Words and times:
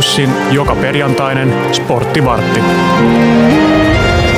Jussin 0.00 0.30
joka 0.50 0.76
perjantainen 0.76 1.54
sporttivartti. 1.72 2.60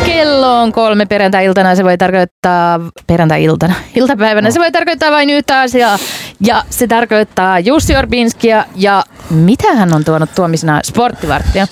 Kello 0.04 0.60
on 0.62 0.72
kolme 0.72 1.06
perjantai-iltana, 1.06 1.74
se 1.74 1.84
voi 1.84 1.98
tarkoittaa, 1.98 2.80
perjantai-iltana, 3.06 3.74
iltapäivänä, 4.00 4.50
se 4.50 4.60
voi 4.60 4.72
tarkoittaa 4.72 5.10
vain 5.10 5.30
yhtä 5.30 5.60
asiaa. 5.60 5.98
Ja 6.40 6.64
se 6.70 6.86
tarkoittaa 6.86 7.58
Jussi 7.58 7.96
Orbinskia 7.96 8.64
ja 8.76 9.04
mitä 9.30 9.74
hän 9.74 9.94
on 9.94 10.04
tuonut 10.04 10.34
tuomisena 10.34 10.80
sporttivarttia? 10.84 11.66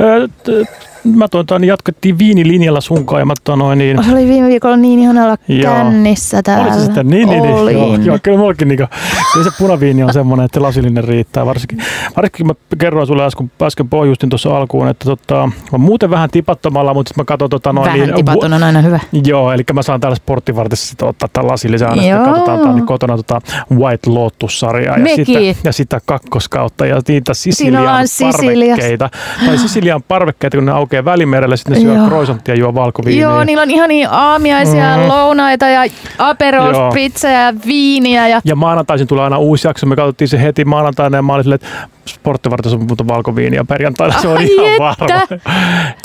Öö, 0.00 0.28
t- 0.28 0.70
mä 1.14 1.28
toin, 1.28 1.60
niin 1.60 1.68
jatkettiin 1.68 2.18
viinilinjalla 2.18 2.80
sunkaan 2.80 3.20
ja 3.20 3.26
mä 3.26 3.34
noin 3.56 3.78
niin... 3.78 4.04
Se 4.04 4.12
oli 4.12 4.26
viime 4.26 4.48
viikolla 4.48 4.76
niin 4.76 4.98
ihanalla 4.98 5.36
joo. 5.48 5.74
kännissä 5.74 6.42
täällä. 6.42 6.66
Oli 6.66 6.74
se 6.74 6.84
sitten 6.84 7.08
niin, 7.08 7.28
niin, 7.28 7.42
niin. 7.42 7.72
Joo, 7.72 7.96
joo, 7.96 8.18
kyllä 8.22 8.38
mullakin 8.38 8.68
niin 8.68 8.78
kuin, 8.78 9.44
se 9.44 9.50
punaviini 9.58 10.02
on 10.02 10.12
semmoinen, 10.12 10.44
että 10.44 10.62
lasillinen 10.62 11.04
riittää. 11.04 11.46
Varsinkin, 11.46 11.78
varsinkin 12.16 12.46
mä 12.46 12.52
kerroin 12.78 13.06
sulle 13.06 13.24
äsken, 13.24 13.50
äsken 13.62 13.88
pohjustin 13.88 14.28
tuossa 14.28 14.56
alkuun, 14.56 14.88
että 14.88 15.04
tota, 15.04 15.50
mä 15.72 15.78
muuten 15.78 16.10
vähän 16.10 16.30
tipattomalla, 16.30 16.94
mutta 16.94 17.08
sitten 17.08 17.22
mä 17.22 17.26
katson 17.26 17.50
tota 17.50 17.72
noin... 17.72 17.86
Vähän 17.86 18.00
niin, 18.00 18.14
tipaton 18.14 18.52
on 18.52 18.62
aina 18.62 18.80
hyvä. 18.80 19.00
Joo, 19.24 19.52
eli 19.52 19.62
mä 19.72 19.82
saan 19.82 20.00
täällä 20.00 20.16
sporttivartissa 20.16 20.88
sitten 20.88 21.08
ottaa 21.08 21.28
tämän 21.32 21.50
lasillisen 21.50 21.88
aina, 21.88 22.02
sitten 22.02 22.24
katsotaan 22.24 22.60
tää, 22.60 22.72
niin 22.72 22.86
kotona 22.86 23.16
tota 23.16 23.40
White 23.72 24.10
Lotus-sarjaa 24.10 24.98
ja 24.98 25.16
sitä, 25.16 25.38
ja 25.64 25.72
sitä 25.72 26.00
kakkoskautta 26.06 26.86
ja 26.86 27.00
niitä 27.08 27.34
Sisilian 27.34 28.06
parvekkeita. 28.20 29.10
Tai 29.46 29.58
Sisilian 29.58 30.02
parvekkeita, 30.02 30.56
kun 30.56 30.66
ne 30.66 30.72
aukeaa 30.72 30.95
välimerelle, 31.04 31.56
sitten 31.56 31.74
ne 31.74 31.80
syö 31.80 32.06
croissanttia 32.06 32.54
ja 32.54 32.58
juo 32.58 32.74
valkoviiniä. 32.74 33.22
Joo, 33.22 33.44
niillä 33.44 33.62
on 33.62 33.70
ihan 33.70 33.88
niin 33.88 34.08
aamiaisia, 34.10 34.96
mm. 34.96 35.08
lounaita 35.08 35.68
ja 35.68 35.82
aperos, 36.18 36.76
pizza 36.94 37.28
ja 37.28 37.54
viiniä. 37.66 38.28
Ja, 38.28 38.40
ja 38.44 38.56
maanantaisin 38.56 39.06
tulee 39.06 39.24
aina 39.24 39.38
uusi 39.38 39.68
jakso. 39.68 39.86
Me 39.86 39.96
katsottiin 39.96 40.28
se 40.28 40.42
heti 40.42 40.64
maanantaina 40.64 41.18
ja 41.18 41.22
mä 41.22 41.34
olin 41.34 41.44
silleen, 41.44 41.60
että 41.62 41.95
sporttivartus 42.08 42.72
on 42.72 42.86
muuta 42.86 43.08
valkoviiniä 43.08 43.64
perjantaina. 43.64 44.20
Se 44.20 44.28
on 44.28 44.36
Ai 44.36 44.46
ihan 44.46 44.78
varma. 44.78 45.26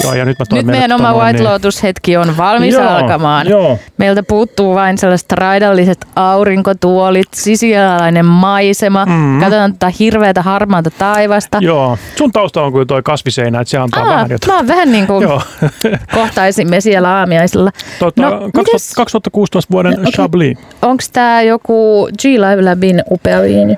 joo, 0.04 0.14
ja 0.14 0.26
nyt 0.26 0.40
mä 0.40 0.46
nyt 0.56 0.66
meidän 0.66 0.92
oma 0.92 1.14
White 1.14 1.34
niin... 1.34 1.44
Lotus-hetki 1.44 2.18
on 2.18 2.38
valmis 2.38 2.74
joo, 2.74 2.88
alkamaan. 2.88 3.50
Joo. 3.50 3.80
Meiltä 3.98 4.24
puuttuu 4.24 4.76
vain 4.76 4.98
sellaiset 4.98 5.32
raidalliset 5.32 6.08
aurinkotuolit, 6.16 7.28
sisilialainen 7.34 8.26
maisema. 8.26 9.06
Mm-hmm. 9.06 9.40
Katsotaan 9.40 9.74
tätä 9.74 9.92
hirveätä 10.00 10.42
harmaata 10.42 10.92
taivasta. 10.92 11.58
Joo. 11.62 11.98
Sun 12.16 12.32
tausta 12.32 12.64
on 12.64 12.72
kuin 12.72 12.88
toi 12.88 13.04
kasviseinä, 13.04 13.62
että 13.62 13.70
se 13.70 13.78
antaa 13.78 14.04
Aa, 14.04 14.10
vähän 14.10 14.32
jotain. 14.32 14.54
Mä 14.54 14.58
oon 14.58 14.68
vähän 14.68 14.92
niin 14.92 15.08
kuin 15.08 15.28
kohtaisimme 16.16 16.82
siellä 16.82 17.10
aamiaisilla. 17.10 17.72
Tota, 18.00 18.22
no, 18.22 18.50
2016 18.96 19.72
vuoden 19.72 20.00
okay. 20.00 20.12
Chablis. 20.12 20.58
Onko 20.82 21.04
tämä 21.14 21.42
joku 21.42 22.10
G-Live 22.22 22.62
Labin 22.62 23.04
upea 23.12 23.42
viini? 23.42 23.78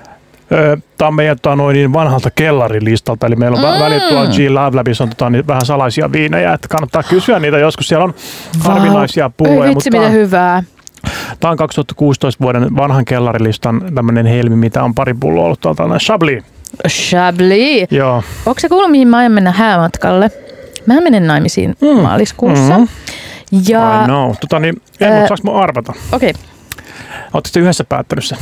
Tämä 0.98 1.08
on 1.08 1.16
meidän 1.16 1.40
tota, 1.42 1.56
noin, 1.56 1.74
niin 1.74 1.94
vanhalta 1.94 2.32
kellarilistalta, 2.32 3.28
eli 3.28 3.36
meillä 3.36 3.58
on 3.58 3.76
mm. 3.76 3.84
väliin 3.84 4.02
tuolla 4.02 4.30
G 4.30 4.50
Love 4.50 4.78
Labissa 4.78 5.04
on 5.04 5.10
tota, 5.10 5.30
niin 5.30 5.48
vähän 5.48 5.66
salaisia 5.66 6.12
viinejä, 6.12 6.54
että 6.54 6.68
kannattaa 6.68 7.04
kysyä 7.04 7.40
niitä 7.40 7.58
joskus. 7.58 7.88
Siellä 7.88 8.04
on 8.04 8.14
harvinaisia 8.60 9.32
pulloja. 9.38 9.70
Vitsi, 9.70 9.92
mitä 9.92 10.10
hyvää. 10.10 10.64
Tämä 11.40 11.52
on 11.52 11.58
2016 11.58 12.44
vuoden 12.44 12.76
vanhan 12.76 13.06
kellarilistan 13.06 13.82
tämmöinen 13.96 14.26
helmi, 14.26 14.56
mitä 14.56 14.84
on 14.84 14.96
pari 14.96 15.14
pulloa 15.14 15.46
ollut 15.46 15.60
tuolta 15.60 15.84
Chablis. 16.00 16.44
Chablis? 16.88 17.92
Joo. 17.92 18.24
Onko 18.46 18.60
se 18.60 18.70
kuullut, 18.70 18.92
mihin 18.92 19.08
mä 19.08 19.18
aion 19.18 19.32
mennä 19.32 19.52
häämatkalle? 19.52 20.32
Mä 20.86 21.02
menen 21.02 21.28
naimisiin 21.28 21.76
mm. 21.82 22.02
maaliskuussa. 22.02 22.78
Mm-hmm. 22.78 23.64
Ja, 23.68 24.04
I 24.04 24.06
know. 24.06 24.32
Tota, 24.42 24.60
niin, 24.60 24.82
en, 25.00 25.12
äh, 25.12 25.20
mutta 25.20 25.36
saanko 25.36 25.62
arvata? 25.62 25.94
Okei. 26.12 26.30
Okay. 26.30 26.42
Oletteko 27.34 27.60
yhdessä 27.60 27.84
päättänyt 27.84 28.26
se? 28.26 28.36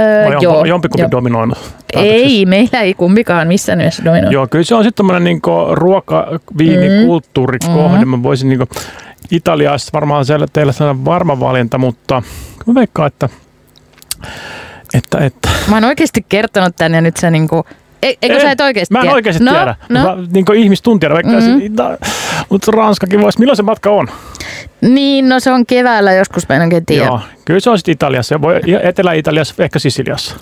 Öö, 0.00 0.26
Vai 0.26 0.36
joo. 0.42 0.64
Jompikumpi 0.64 1.02
jo. 1.02 1.10
dominoinut? 1.10 1.58
Ei, 1.92 2.46
meillä 2.46 2.80
ei 2.80 2.94
kumpikaan 2.94 3.48
missään 3.48 3.78
nimessä 3.78 4.04
dominoinut. 4.04 4.32
Joo, 4.32 4.46
kyllä 4.46 4.64
se 4.64 4.74
on 4.74 4.84
sitten 4.84 4.96
tämmöinen 4.96 5.24
niin 5.24 5.40
ruoka, 5.72 6.38
viini, 6.58 6.88
mm. 6.88 8.00
Mm. 8.00 8.08
Mä 8.08 8.22
voisin 8.22 8.48
niin 8.48 8.68
Italiassa 9.30 9.90
varmaan 9.92 10.24
siellä 10.24 10.46
teillä 10.52 10.72
sellainen 10.72 11.04
varma 11.04 11.40
valinta, 11.40 11.78
mutta 11.78 12.22
mä 12.66 12.74
veikkaan, 12.74 13.06
että, 13.06 13.28
että, 14.94 15.18
että. 15.18 15.48
Mä 15.68 15.76
oon 15.76 15.84
oikeasti 15.84 16.26
kertonut 16.28 16.76
tänne 16.76 16.98
ja 16.98 17.02
nyt 17.02 17.16
sä 17.16 17.30
niinku 17.30 17.64
Eikö 18.02 18.34
ei, 18.34 18.40
sä 18.40 18.50
et 18.50 18.60
oikeasti 18.60 18.94
Mä 18.94 19.00
en 19.00 19.10
oikeasti 19.10 19.44
no, 19.44 19.52
tiedä. 19.52 19.74
No. 19.88 20.02
Mä, 20.02 20.16
niin 20.32 20.44
kuin 20.44 20.58
ihmistuntijana 20.58 21.14
mm-hmm. 21.14 21.76
mutta 22.48 22.72
Ranskakin 22.72 23.22
voisi. 23.22 23.38
Milloin 23.38 23.56
se 23.56 23.62
matka 23.62 23.90
on? 23.90 24.08
Niin, 24.80 25.28
no 25.28 25.40
se 25.40 25.50
on 25.50 25.66
keväällä 25.66 26.12
joskus, 26.12 26.48
mä 26.48 26.56
en 26.56 26.62
oikein 26.62 26.86
tiedä. 26.86 27.04
Joo, 27.04 27.20
kyllä 27.44 27.60
se 27.60 27.70
on 27.70 27.78
sitten 27.78 27.92
Italiassa, 27.92 28.42
voi 28.42 28.60
Etelä-Italiassa, 28.82 29.54
ehkä 29.58 29.78
Sisiliassa. 29.78 30.36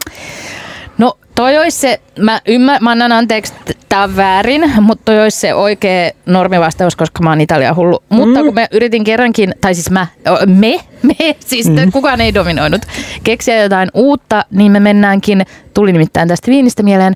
No 0.99 1.19
toi 1.35 1.59
olisi 1.59 1.79
se, 1.79 2.01
mä, 2.19 2.41
ymmär, 2.47 2.81
mä 2.81 2.91
annan 2.91 3.13
anteeksi, 3.13 3.55
tämä 3.89 4.03
on 4.03 4.17
väärin, 4.17 4.73
mutta 4.81 5.03
toi 5.05 5.23
olisi 5.23 5.41
se 5.41 5.55
oikea 5.55 6.11
normivastaus, 6.27 6.97
koska 6.97 7.23
mä 7.23 7.31
oon 7.31 7.41
Italia 7.41 7.75
hullu. 7.75 8.03
Mm. 8.11 8.17
Mutta 8.17 8.43
kun 8.43 8.55
mä 8.55 8.67
yritin 8.71 9.05
kerrankin, 9.05 9.55
tai 9.61 9.75
siis 9.75 9.91
mä, 9.91 10.07
me, 10.47 10.81
me, 11.03 11.37
siis 11.41 11.69
mm. 11.69 11.93
kukaan 11.93 12.21
ei 12.21 12.35
dominoinut, 12.35 12.83
keksiä 13.25 13.63
jotain 13.63 13.89
uutta, 13.95 14.45
niin 14.51 14.73
me 14.73 14.81
mennäänkin, 14.81 15.47
tuli 15.75 15.93
nimittäin 15.93 16.29
tästä 16.29 16.51
viinistä 16.51 16.83
mieleen, 16.83 17.15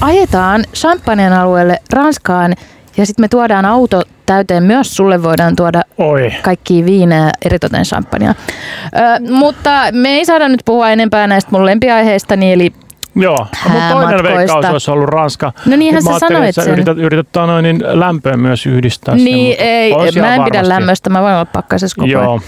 ajetaan 0.00 0.64
Champagnen 0.74 1.32
alueelle 1.32 1.78
Ranskaan 1.92 2.54
ja 2.98 3.06
sitten 3.06 3.22
me 3.22 3.28
tuodaan 3.28 3.64
auto 3.64 4.02
täyteen. 4.26 4.62
Myös 4.62 4.96
sulle 4.96 5.22
voidaan 5.22 5.56
tuoda 5.56 5.82
Oi. 5.98 6.32
kaikki 6.42 6.84
viinejä, 6.84 7.30
eritoten 7.44 7.82
champagnea. 7.82 8.30
Ö, 8.30 9.32
mutta 9.32 9.70
me 9.92 10.08
ei 10.08 10.24
saada 10.24 10.48
nyt 10.48 10.60
puhua 10.64 10.90
enempää 10.90 11.26
näistä 11.26 11.50
mun 11.52 11.66
lempiaiheistani, 11.66 12.52
eli 12.52 12.72
Joo, 13.14 13.46
mutta 13.68 13.88
toinen 13.90 14.22
veikkaus 14.22 14.64
olisi 14.64 14.90
ollut 14.90 15.08
Ranska. 15.08 15.52
No 15.66 15.76
niinhän 15.76 16.02
sä 16.02 16.18
sanoit 16.18 16.54
sen. 16.54 16.68
Yrität, 16.68 16.98
yrität 16.98 17.28
noin, 17.34 17.62
niin 17.62 17.80
lämpöä 17.84 18.36
myös 18.36 18.66
yhdistää. 18.66 19.14
Niin, 19.14 19.56
sen, 19.56 19.66
ei, 19.66 19.92
mä 20.20 20.34
en 20.34 20.44
pidä 20.44 20.68
lämmöstä, 20.68 21.10
mä 21.10 21.22
voin 21.22 21.34
olla 21.34 21.44
pakkasessa 21.44 21.96
koko 21.96 22.08
ajan. 22.08 22.22
Joo. 22.22 22.40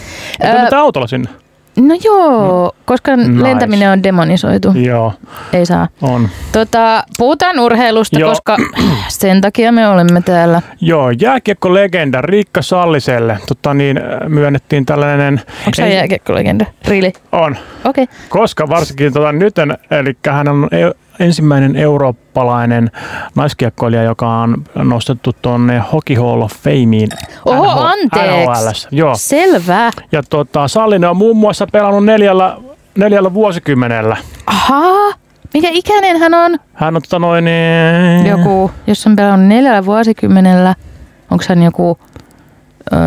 Mutta 0.60 0.78
autolla 0.78 1.06
sinne? 1.06 1.28
No 1.80 1.94
joo, 2.04 2.72
koska 2.84 3.16
nice. 3.16 3.42
lentäminen 3.42 3.90
on 3.90 4.02
demonisoitu. 4.02 4.72
Joo. 4.74 5.12
Ei 5.52 5.66
saa. 5.66 5.88
On. 6.02 6.28
Tota, 6.52 7.04
puhutaan 7.18 7.60
urheilusta, 7.60 8.18
joo. 8.18 8.30
koska 8.30 8.56
sen 9.08 9.40
takia 9.40 9.72
me 9.72 9.88
olemme 9.88 10.20
täällä. 10.20 10.62
Joo, 10.80 11.10
jääkiekko-legenda 11.10 12.20
Riikka 12.20 12.62
Salliselle 12.62 13.38
tota 13.48 13.74
niin, 13.74 14.00
myönnettiin 14.28 14.86
tällainen... 14.86 15.34
Onko 15.34 15.74
se 15.74 15.82
en... 15.82 15.92
jääkiekko-legenda? 15.92 16.66
Really? 16.88 17.12
On. 17.32 17.56
Okei. 17.84 18.04
Okay. 18.04 18.16
Koska 18.28 18.68
varsinkin 18.68 19.12
tota, 19.12 19.32
nyt, 19.32 19.54
eli 19.90 20.16
hän 20.30 20.48
on 20.48 20.68
ensimmäinen 21.20 21.76
eurooppalainen 21.76 22.90
naiskiekkoilija, 23.34 24.02
joka 24.02 24.28
on 24.28 24.64
nostettu 24.74 25.32
tuonne 25.42 25.82
Hockey 25.92 26.16
Hall 26.16 26.42
of 26.42 26.52
Fameen. 26.52 27.08
Oho, 27.44 27.64
NHL, 27.64 27.86
anteeksi. 27.86 28.88
Joo. 28.90 29.14
Selvä. 29.16 29.90
Ja 30.12 30.22
tota, 30.22 30.68
Sallinen 30.68 31.10
on 31.10 31.16
muun 31.16 31.36
muassa 31.36 31.66
pelannut 31.72 32.04
neljällä, 32.04 32.56
neljällä 32.98 33.34
vuosikymmenellä. 33.34 34.16
Ahaa. 34.46 35.12
Mikä 35.54 35.68
ikäinen 35.70 36.16
hän 36.16 36.34
on? 36.34 36.58
Hän 36.72 36.96
on 36.96 37.02
tota 37.02 37.18
noin... 37.18 37.44
Niin... 37.44 38.26
Joku, 38.26 38.70
jos 38.86 39.06
on 39.06 39.16
pelannut 39.16 39.48
neljällä 39.48 39.86
vuosikymmenellä, 39.86 40.74
onko 41.30 41.44
hän 41.48 41.62
joku... 41.62 41.98
Öö... 42.92 42.98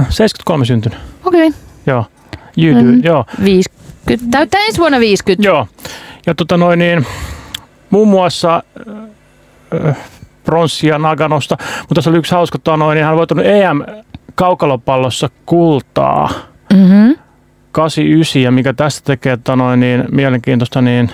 73 0.00 0.64
syntynyt. 0.64 0.98
Okei. 1.24 1.48
Okay. 1.48 1.60
Joo. 1.86 2.04
Do, 2.56 2.82
mm, 2.82 3.04
joo. 3.04 3.24
50. 3.44 4.26
Täyttää 4.30 4.60
ensi 4.60 4.78
vuonna 4.78 5.00
50. 5.00 5.48
Joo. 5.48 5.66
Ja 6.26 6.34
tota 6.34 6.56
noin 6.56 6.78
niin, 6.78 7.06
muun 7.90 8.08
muassa 8.08 8.62
äh, 9.86 9.96
pronssia 10.44 10.98
Naganosta, 10.98 11.56
mutta 11.80 11.94
tässä 11.94 12.10
oli 12.10 12.18
yksi 12.18 12.34
hauska, 12.34 12.56
että 12.56 12.76
noin, 12.76 12.96
niin 12.96 13.04
hän 13.04 13.12
on 13.12 13.18
voittanut 13.18 13.46
EM-kaukalopallossa 13.46 15.30
kultaa. 15.46 16.30
Mm-hmm. 16.74 17.16
89, 17.72 18.42
ja 18.42 18.50
mikä 18.50 18.72
tästä 18.72 19.00
tekee 19.04 19.32
että 19.32 19.56
noin, 19.56 19.80
niin 19.80 20.04
mielenkiintoista, 20.12 20.82
niin 20.82 21.10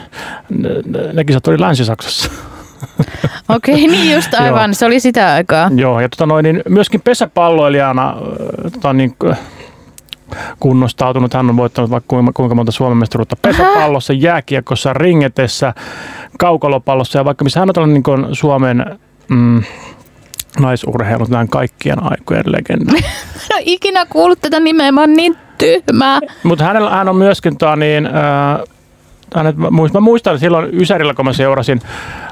ne 1.12 1.24
kisat 1.24 1.46
oli 1.48 1.60
Länsi-Saksassa. 1.60 2.30
Okei, 3.48 3.74
okay, 3.74 3.86
niin 3.86 4.14
just 4.14 4.34
aivan. 4.34 4.74
se 4.74 4.86
oli 4.86 5.00
sitä 5.00 5.32
aikaa. 5.32 5.70
Joo, 5.76 6.00
ja 6.00 6.08
tota 6.08 6.26
noin, 6.26 6.42
niin 6.42 6.62
myöskin 6.68 7.00
pesäpalloilijana 7.00 8.16
tota 8.72 8.92
niin, 8.92 9.16
kunnostautunut. 10.60 11.34
Hän 11.34 11.50
on 11.50 11.56
voittanut 11.56 11.90
vaikka 11.90 12.16
kuinka 12.34 12.54
monta 12.54 12.72
Suomen 12.72 12.98
mestaruutta 12.98 13.36
pesäpallossa, 13.42 14.12
jääkiekossa, 14.12 14.92
ringetessä, 14.92 15.74
kaukalopallossa 16.38 17.18
ja 17.18 17.24
vaikka 17.24 17.44
missä 17.44 17.60
hän 17.60 17.70
on 17.70 17.74
tällainen 17.74 18.02
niin 18.06 18.34
Suomen 18.36 18.98
mm, 19.28 19.62
naisurheilut 20.58 21.28
näin 21.28 21.48
kaikkien 21.48 22.02
aikojen 22.02 22.44
legenda. 22.46 22.92
no 23.50 23.56
ikinä 23.60 24.06
kuullut 24.06 24.40
tätä 24.40 24.60
nimeä, 24.60 24.92
mä 24.92 25.00
oon 25.00 25.12
niin 25.12 25.36
tyhmä. 25.58 26.20
Mutta 26.42 26.64
hän 26.64 27.08
on 27.08 27.16
myöskin 27.16 27.58
tää, 27.58 27.76
niin, 27.76 28.06
äh, 28.06 28.12
hänet, 29.34 29.56
mä 29.92 30.00
muistan 30.00 30.38
silloin 30.38 30.80
Ysärillä, 30.80 31.14
kun 31.14 31.24
mä 31.24 31.32
seurasin 31.32 31.80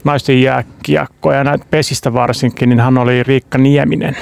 naisten 0.04 0.42
jääkiekkoja 0.42 1.38
ja 1.38 1.44
näitä 1.44 1.66
pesistä 1.70 2.12
varsinkin, 2.12 2.68
niin 2.68 2.80
hän 2.80 2.98
oli 2.98 3.22
Riikka 3.22 3.58
Nieminen. 3.58 4.16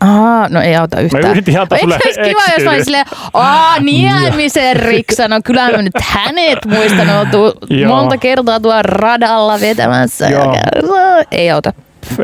Aa, 0.00 0.48
no 0.48 0.60
ei 0.60 0.76
auta 0.76 1.00
yhtään. 1.00 1.24
Mä 1.24 1.30
yritin 1.30 1.60
antaa 1.60 1.78
Eikö 1.78 1.84
sulle 1.84 1.98
olisi 2.06 2.20
kiva, 2.20 2.40
jos 2.58 2.76
mä 2.76 2.84
silleen, 2.84 3.06
aa, 3.34 3.78
Niemisen 3.80 4.76
Riksa, 4.76 5.28
no 5.28 5.40
kyllä 5.44 5.70
mä 5.70 5.82
nyt 5.82 5.94
hänet 6.00 6.58
muistan, 6.66 7.10
oltu 7.10 7.58
monta 7.86 8.16
kertaa 8.18 8.60
tuolla 8.60 8.82
radalla 8.82 9.60
vetämässä. 9.60 10.28
Joo. 10.28 10.54
Ja, 10.54 11.24
ei 11.32 11.50
auta. 11.50 11.72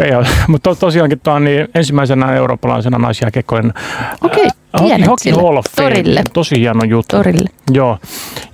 Ei 0.00 0.14
ole, 0.14 0.26
mutta 0.48 0.70
to, 0.70 0.74
tosiaankin 0.74 1.20
tuo 1.20 1.32
on 1.32 1.44
niin 1.44 1.68
ensimmäisenä 1.74 2.34
eurooppalaisena 2.34 2.98
naisjääkiekkojen 2.98 3.72
Okei, 4.24 4.44
Hockey 4.44 4.86
tiedät 4.88 5.06
Hockey 5.06 5.32
sille. 5.32 5.42
Hall 5.42 5.56
of 5.56 5.64
Fame. 5.76 5.88
Torille. 5.88 6.22
Tosi 6.32 6.60
hieno 6.60 6.84
juttu. 6.84 7.16
Torille. 7.16 7.48
Joo. 7.70 7.98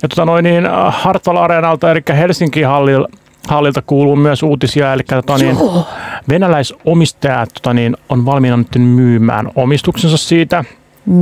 Ja 0.01 0.09
tota 0.09 0.25
noin 0.25 0.43
niin 0.43 0.65
äh, 0.65 0.71
Hartwall 1.01 1.37
Areenalta, 1.37 1.91
eli 1.91 2.01
Helsinki 2.17 2.61
hallil, 2.61 3.05
hallilta 3.47 3.81
kuuluu 3.81 4.15
myös 4.15 4.43
uutisia, 4.43 4.93
eli 4.93 5.03
tota 5.03 5.37
niin, 5.37 5.55
Joo. 5.55 5.87
Venäläisomistajat 6.29 7.49
tota 7.53 7.73
niin, 7.73 7.97
on 8.09 8.25
valmiina 8.25 8.57
nyt 8.57 8.75
myymään 8.77 9.51
omistuksensa 9.55 10.17
siitä. 10.17 10.63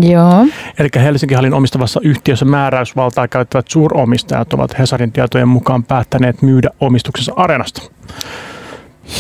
Joo. 0.02 0.46
Eli 0.80 0.90
Helsinki 0.96 1.36
Hallin 1.36 1.54
omistavassa 1.54 2.00
yhtiössä 2.04 2.46
määräysvaltaa 2.46 3.28
käyttävät 3.28 3.68
suuromistajat 3.68 4.54
ovat 4.54 4.80
Hesarin 4.80 5.12
tietojen 5.12 5.48
mukaan 5.48 5.84
päättäneet 5.84 6.42
myydä 6.42 6.70
omistuksensa 6.80 7.34
Areenasta. 7.36 7.82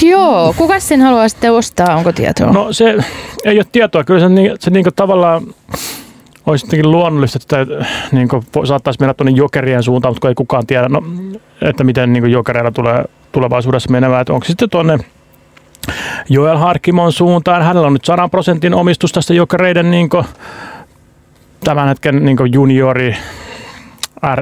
Joo, 0.01 0.53
kuka 0.57 0.79
sen 0.79 1.01
haluaa 1.01 1.29
sitten 1.29 1.53
ostaa, 1.53 1.95
onko 1.95 2.11
tietoa? 2.11 2.51
No 2.51 2.73
se 2.73 2.97
ei 3.45 3.57
ole 3.57 3.65
tietoa. 3.71 4.03
Kyllä 4.03 4.19
se, 4.19 4.29
niin, 4.29 4.51
se 4.59 4.69
niin 4.69 4.85
tavallaan 4.95 5.43
olisi 6.45 6.65
jotenkin 6.65 6.91
luonnollista, 6.91 7.59
että 7.59 7.85
niin 8.11 8.29
saattaisi 8.65 8.99
mennä 8.99 9.13
tuonne 9.13 9.31
jokerien 9.31 9.83
suuntaan, 9.83 10.11
mutta 10.11 10.21
kun 10.21 10.29
ei 10.29 10.35
kukaan 10.35 10.67
tiedä, 10.67 10.89
no, 10.89 11.03
että 11.61 11.83
miten 11.83 12.13
niin 12.13 12.31
jokereilla 12.31 12.71
tulee 12.71 13.05
tulevaisuudessa 13.31 13.91
menevää. 13.91 14.21
Että 14.21 14.33
onko 14.33 14.45
sitten 14.45 14.69
tuonne 14.69 14.97
Joel 16.29 16.57
Harkimon 16.57 17.11
suuntaan. 17.11 17.63
Hänellä 17.63 17.87
on 17.87 17.93
nyt 17.93 18.05
100 18.05 18.29
prosentin 18.29 18.73
omistus 18.73 19.11
tästä 19.11 19.33
jokereiden 19.33 19.91
niin 19.91 20.09
tämän 21.63 21.87
hetken 21.87 22.25
niin 22.25 22.37
juniori 22.51 23.15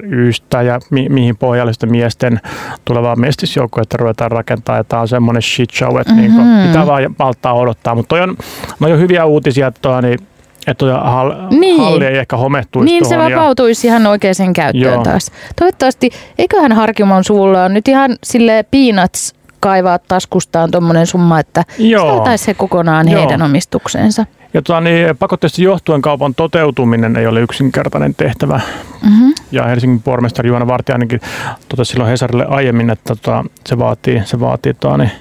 rystä 0.10 0.62
ja 0.62 0.80
mi- 0.92 1.10
mihin 1.10 1.38
pohjallisten 1.38 1.92
miesten 1.92 2.40
tulevaa 2.86 3.16
mestisjoukkuetta 3.16 3.98
ruvetaan 3.98 4.32
rakentaa. 4.32 4.78
Ja 4.78 4.84
tämä 4.84 5.02
on 5.02 5.08
semmoinen 5.08 5.42
shit 5.42 5.72
show, 5.72 6.00
että 6.02 6.14
mm-hmm. 6.14 6.38
niin 6.46 6.68
pitää 6.68 6.88
vaan 6.88 7.16
malttaa 7.20 7.54
odottaa. 7.54 7.96
Mutta 7.96 8.10
toi 8.10 8.22
on, 8.22 8.38
no 8.80 8.88
jo 8.88 8.98
hyviä 8.98 9.26
uutisia, 9.26 9.68
että 9.68 9.80
toi, 9.82 10.02
niin, 10.02 10.20
että 10.68 10.86
hall, 11.00 11.32
Niin. 11.50 11.82
halli 11.82 12.06
ei 12.06 12.18
ehkä 12.18 12.38
homehtuisi 12.38 12.86
Niin 12.86 13.06
se 13.06 13.16
tuohon. 13.16 13.32
ja- 13.32 13.38
vapautuisi 13.38 13.88
ihan 13.88 14.06
oikeaan 14.06 14.54
käyttöön 14.56 14.94
Joo. 14.94 15.04
taas. 15.04 15.32
Toivottavasti, 15.60 16.10
eiköhän 16.38 16.72
Harkimon 16.72 17.24
suulla 17.24 17.64
on 17.64 17.74
nyt 17.74 17.88
ihan 17.88 18.16
sille 18.24 18.66
peanuts 18.72 19.35
kaivaa 19.66 20.00
taskustaan 20.00 20.72
tuommoinen 20.72 21.08
summa, 21.08 21.40
että 21.40 21.64
saataisiin 21.98 22.48
he 22.48 22.54
kokonaan 22.54 23.12
Joo. 23.12 23.20
heidän 23.20 23.42
omistukseensa. 23.42 24.26
Ja 24.54 24.62
tota, 24.62 24.82
niin, 24.82 25.18
pakotteesta 25.18 25.62
johtuen 25.62 26.02
kaupan 26.02 26.36
toteutuminen 26.36 27.16
ei 27.16 27.28
ole 27.28 27.42
yksinkertainen 27.42 28.16
tehtävä. 28.16 28.60
Mm-hmm. 29.04 29.34
Ja 29.52 29.64
Helsingin 29.64 30.02
pormestari 30.02 30.50
Juana 30.50 30.68
Vartiainenkin 30.68 31.22
totesi 31.70 31.92
silloin 31.92 32.10
Hesarille 32.10 32.46
aiemmin, 32.46 32.90
että 32.90 33.16
tota, 33.16 33.44
se 33.66 33.78
vaatii, 33.78 34.22
se 34.26 34.40
vaatii 34.40 34.74
tota, 34.74 34.98
niin, 34.98 35.12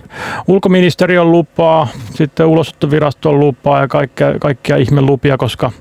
ulkoministeriön 0.46 1.32
lupaa, 1.32 1.88
sitten 2.14 2.46
ulosottoviraston 2.46 3.40
lupaa 3.40 3.80
ja 3.80 3.88
kaikkia, 3.88 4.38
kaikkia 4.38 4.76
ihmelupia, 4.76 5.36
koska 5.36 5.72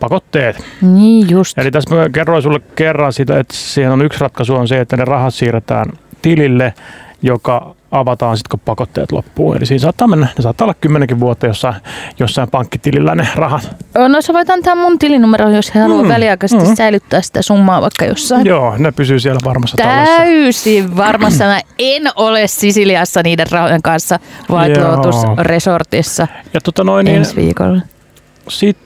pakotteet. 0.00 0.64
Niin 0.82 1.30
just. 1.30 1.58
Eli 1.58 1.70
tässä 1.70 1.94
mä 1.94 2.08
kerroin 2.08 2.42
sulle 2.42 2.60
kerran 2.76 3.12
sitä, 3.12 3.38
että 3.38 3.54
siihen 3.56 3.92
on 3.92 4.02
yksi 4.02 4.20
ratkaisu 4.20 4.54
on 4.54 4.68
se, 4.68 4.80
että 4.80 4.96
ne 4.96 5.04
rahat 5.04 5.34
siirretään 5.34 5.92
tilille, 6.22 6.74
joka 7.22 7.74
avataan 7.90 8.36
sitten, 8.36 8.50
kun 8.50 8.60
pakotteet 8.64 9.12
loppuu. 9.12 9.52
Eli 9.54 9.66
siinä 9.66 9.78
saattaa 9.78 10.08
mennä, 10.08 10.26
ne 10.38 10.42
saattaa 10.42 10.64
olla 10.64 10.74
kymmenenkin 10.80 11.20
vuotta 11.20 11.46
jossain, 11.46 11.74
jossain 12.18 12.50
pankkitilillä 12.50 13.14
ne 13.14 13.28
rahat. 13.36 13.76
No 14.08 14.20
sä 14.22 14.32
voit 14.32 14.50
antaa 14.50 14.74
mun 14.74 14.98
tilinumero, 14.98 15.48
jos 15.50 15.74
he 15.74 15.80
haluaa 15.80 16.02
Mm, 16.02 16.08
väliaikaisesti 16.08 16.68
mm. 16.68 16.76
säilyttää 16.76 17.22
sitä 17.22 17.42
summaa 17.42 17.80
vaikka 17.82 18.04
jossain. 18.04 18.46
Joo, 18.46 18.74
ne 18.78 18.92
pysyy 18.92 19.20
siellä 19.20 19.40
varmassa. 19.44 19.76
Täysin 19.76 20.96
varmassa. 20.96 21.44
Mä 21.44 21.60
en 21.78 22.02
ole 22.16 22.46
Sisiliassa 22.46 23.20
niiden 23.24 23.46
rahojen 23.50 23.82
kanssa 23.82 24.18
Joo. 24.48 24.96
Lotus 24.96 25.16
Resortissa 25.38 26.28
Ja 26.54 26.60
tota 26.60 26.84
noin, 26.84 27.04
niin 27.04 27.16
ensi 27.16 27.36
viikolla. 27.36 27.80
sitten, 28.48 28.83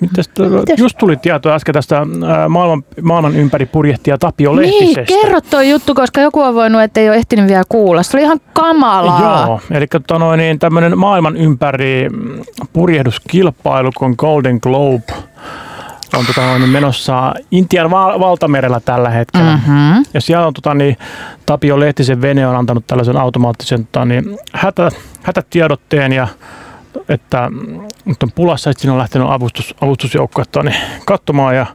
mites, 0.00 0.30
Mites? 0.40 0.78
just 0.78 0.98
tuli 0.98 1.16
tietoa 1.16 1.54
äsken 1.54 1.72
tästä 1.74 1.96
ää, 2.26 2.48
maailman, 2.48 2.84
maailman 3.02 3.36
ympäri 3.36 3.66
purjehtia 3.66 4.18
Tapio 4.18 4.54
Niin, 4.54 4.62
Lehtisestä. 4.62 5.20
kerro 5.22 5.40
tuo 5.40 5.60
juttu, 5.60 5.94
koska 5.94 6.20
joku 6.20 6.40
on 6.40 6.54
voinut, 6.54 6.82
että 6.82 7.00
ei 7.00 7.08
ole 7.08 7.16
ehtinyt 7.16 7.48
vielä 7.48 7.62
kuulla. 7.68 8.02
Se 8.02 8.16
oli 8.16 8.24
ihan 8.24 8.40
kamalaa. 8.52 9.46
Joo, 9.46 9.60
eli 9.70 9.86
tota 9.86 10.36
niin 10.36 10.58
tämmöinen 10.58 10.98
maailman 10.98 11.36
ympäri 11.36 12.08
mm, 12.08 12.40
purjehduskilpailu, 12.72 13.90
kun 13.96 14.14
Golden 14.18 14.58
Globe 14.62 15.12
on 16.16 16.26
tota 16.26 16.40
noin, 16.40 16.68
menossa 16.68 17.34
Intian 17.50 17.90
val- 17.90 18.20
valtamerellä 18.20 18.80
tällä 18.80 19.10
hetkellä. 19.10 19.52
Mm-hmm. 19.56 20.04
Ja 20.14 20.20
siellä 20.20 20.46
on 20.46 20.54
tota, 20.54 20.74
niin, 20.74 20.96
Tapio 21.46 21.80
Lehtisen 21.80 22.22
vene 22.22 22.46
on 22.46 22.56
antanut 22.56 22.86
tällaisen 22.86 23.16
automaattisen 23.16 23.86
tota, 23.86 24.04
niin, 24.04 24.38
hätä, 24.52 24.90
hätätiedotteen 25.22 26.12
ja 26.12 26.28
että 27.08 27.50
mm, 27.50 27.80
nyt 28.04 28.22
on 28.22 28.32
pulassa, 28.34 28.70
että 28.70 28.80
siinä 28.80 28.92
on 28.92 28.98
lähtenyt 28.98 29.28
avustus, 29.30 29.74
avustusjoukko 29.80 30.42
niin, 30.62 30.74
katsomaan 31.06 31.56
ja 31.56 31.66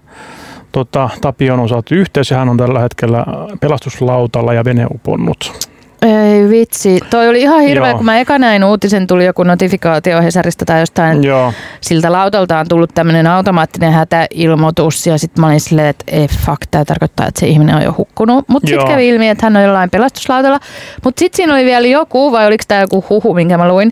tota, 0.71 1.10
Tapioon 1.21 1.60
on 1.60 1.69
saatu 1.69 1.95
yhteys 1.95 2.31
ja 2.31 2.38
hän 2.38 2.50
on 2.50 2.57
tällä 2.57 2.80
hetkellä 2.80 3.25
pelastuslautalla 3.60 4.54
ja 4.54 4.66
vene 4.66 4.88
uponnut. 4.94 5.69
Ei 6.01 6.50
vitsi. 6.50 7.00
Toi 7.10 7.30
oli 7.30 7.42
ihan 7.42 7.62
hirveä, 7.62 7.89
Joo. 7.89 7.98
kun 7.98 8.06
mä 8.06 8.19
eka 8.19 8.39
näin 8.39 8.63
uutisen, 8.63 9.07
tuli 9.07 9.25
joku 9.25 9.44
notifikaatio 9.44 10.21
Hesarista 10.21 10.66
tai 10.66 10.80
jostain. 10.80 11.24
Joo, 11.24 11.54
Siltä 11.81 12.12
lautalta 12.12 12.60
on 12.60 12.68
tullut 12.69 12.89
tämmöinen 12.95 13.27
automaattinen 13.27 13.94
hätäilmoitus 13.94 15.07
ja 15.07 15.18
sitten 15.18 15.42
mä 15.42 15.48
olin 15.48 15.60
silleen, 15.60 15.88
että 15.88 16.06
ei 16.07 16.27
fuck, 16.27 16.62
tämä 16.72 16.86
tarkoittaa, 16.86 17.27
että 17.27 17.39
se 17.39 17.48
ihminen 17.48 17.75
on 17.75 17.81
jo 17.81 17.95
hukkunut. 17.98 18.45
Mutta 18.50 18.68
sitten 18.68 18.88
kävi 18.88 19.10
ilmi, 19.10 19.30
että 19.30 19.45
hän 19.45 19.56
on 19.56 19.63
jollain 19.63 19.89
pelastuslautalla. 19.89 20.60
Mutta 21.04 21.19
sitten 21.19 21.38
siinä 21.38 21.54
oli 21.54 21.65
vielä 21.65 21.88
joku, 21.88 22.31
vai 22.31 22.48
oliko 22.48 22.63
tämä 22.68 22.81
joku 22.81 23.06
huhu, 23.10 23.33
minkä 23.33 23.57
mä 23.57 23.68
luin. 23.68 23.92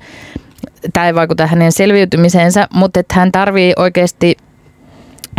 Tämä 0.94 1.08
ei 1.08 1.16
vaikuta 1.16 1.48
hänen 1.48 1.72
selviytymiseensä, 1.72 2.68
mutta 2.74 3.00
että 3.00 3.16
hän 3.16 3.32
tarvii 3.32 3.74
oikeasti 3.76 4.38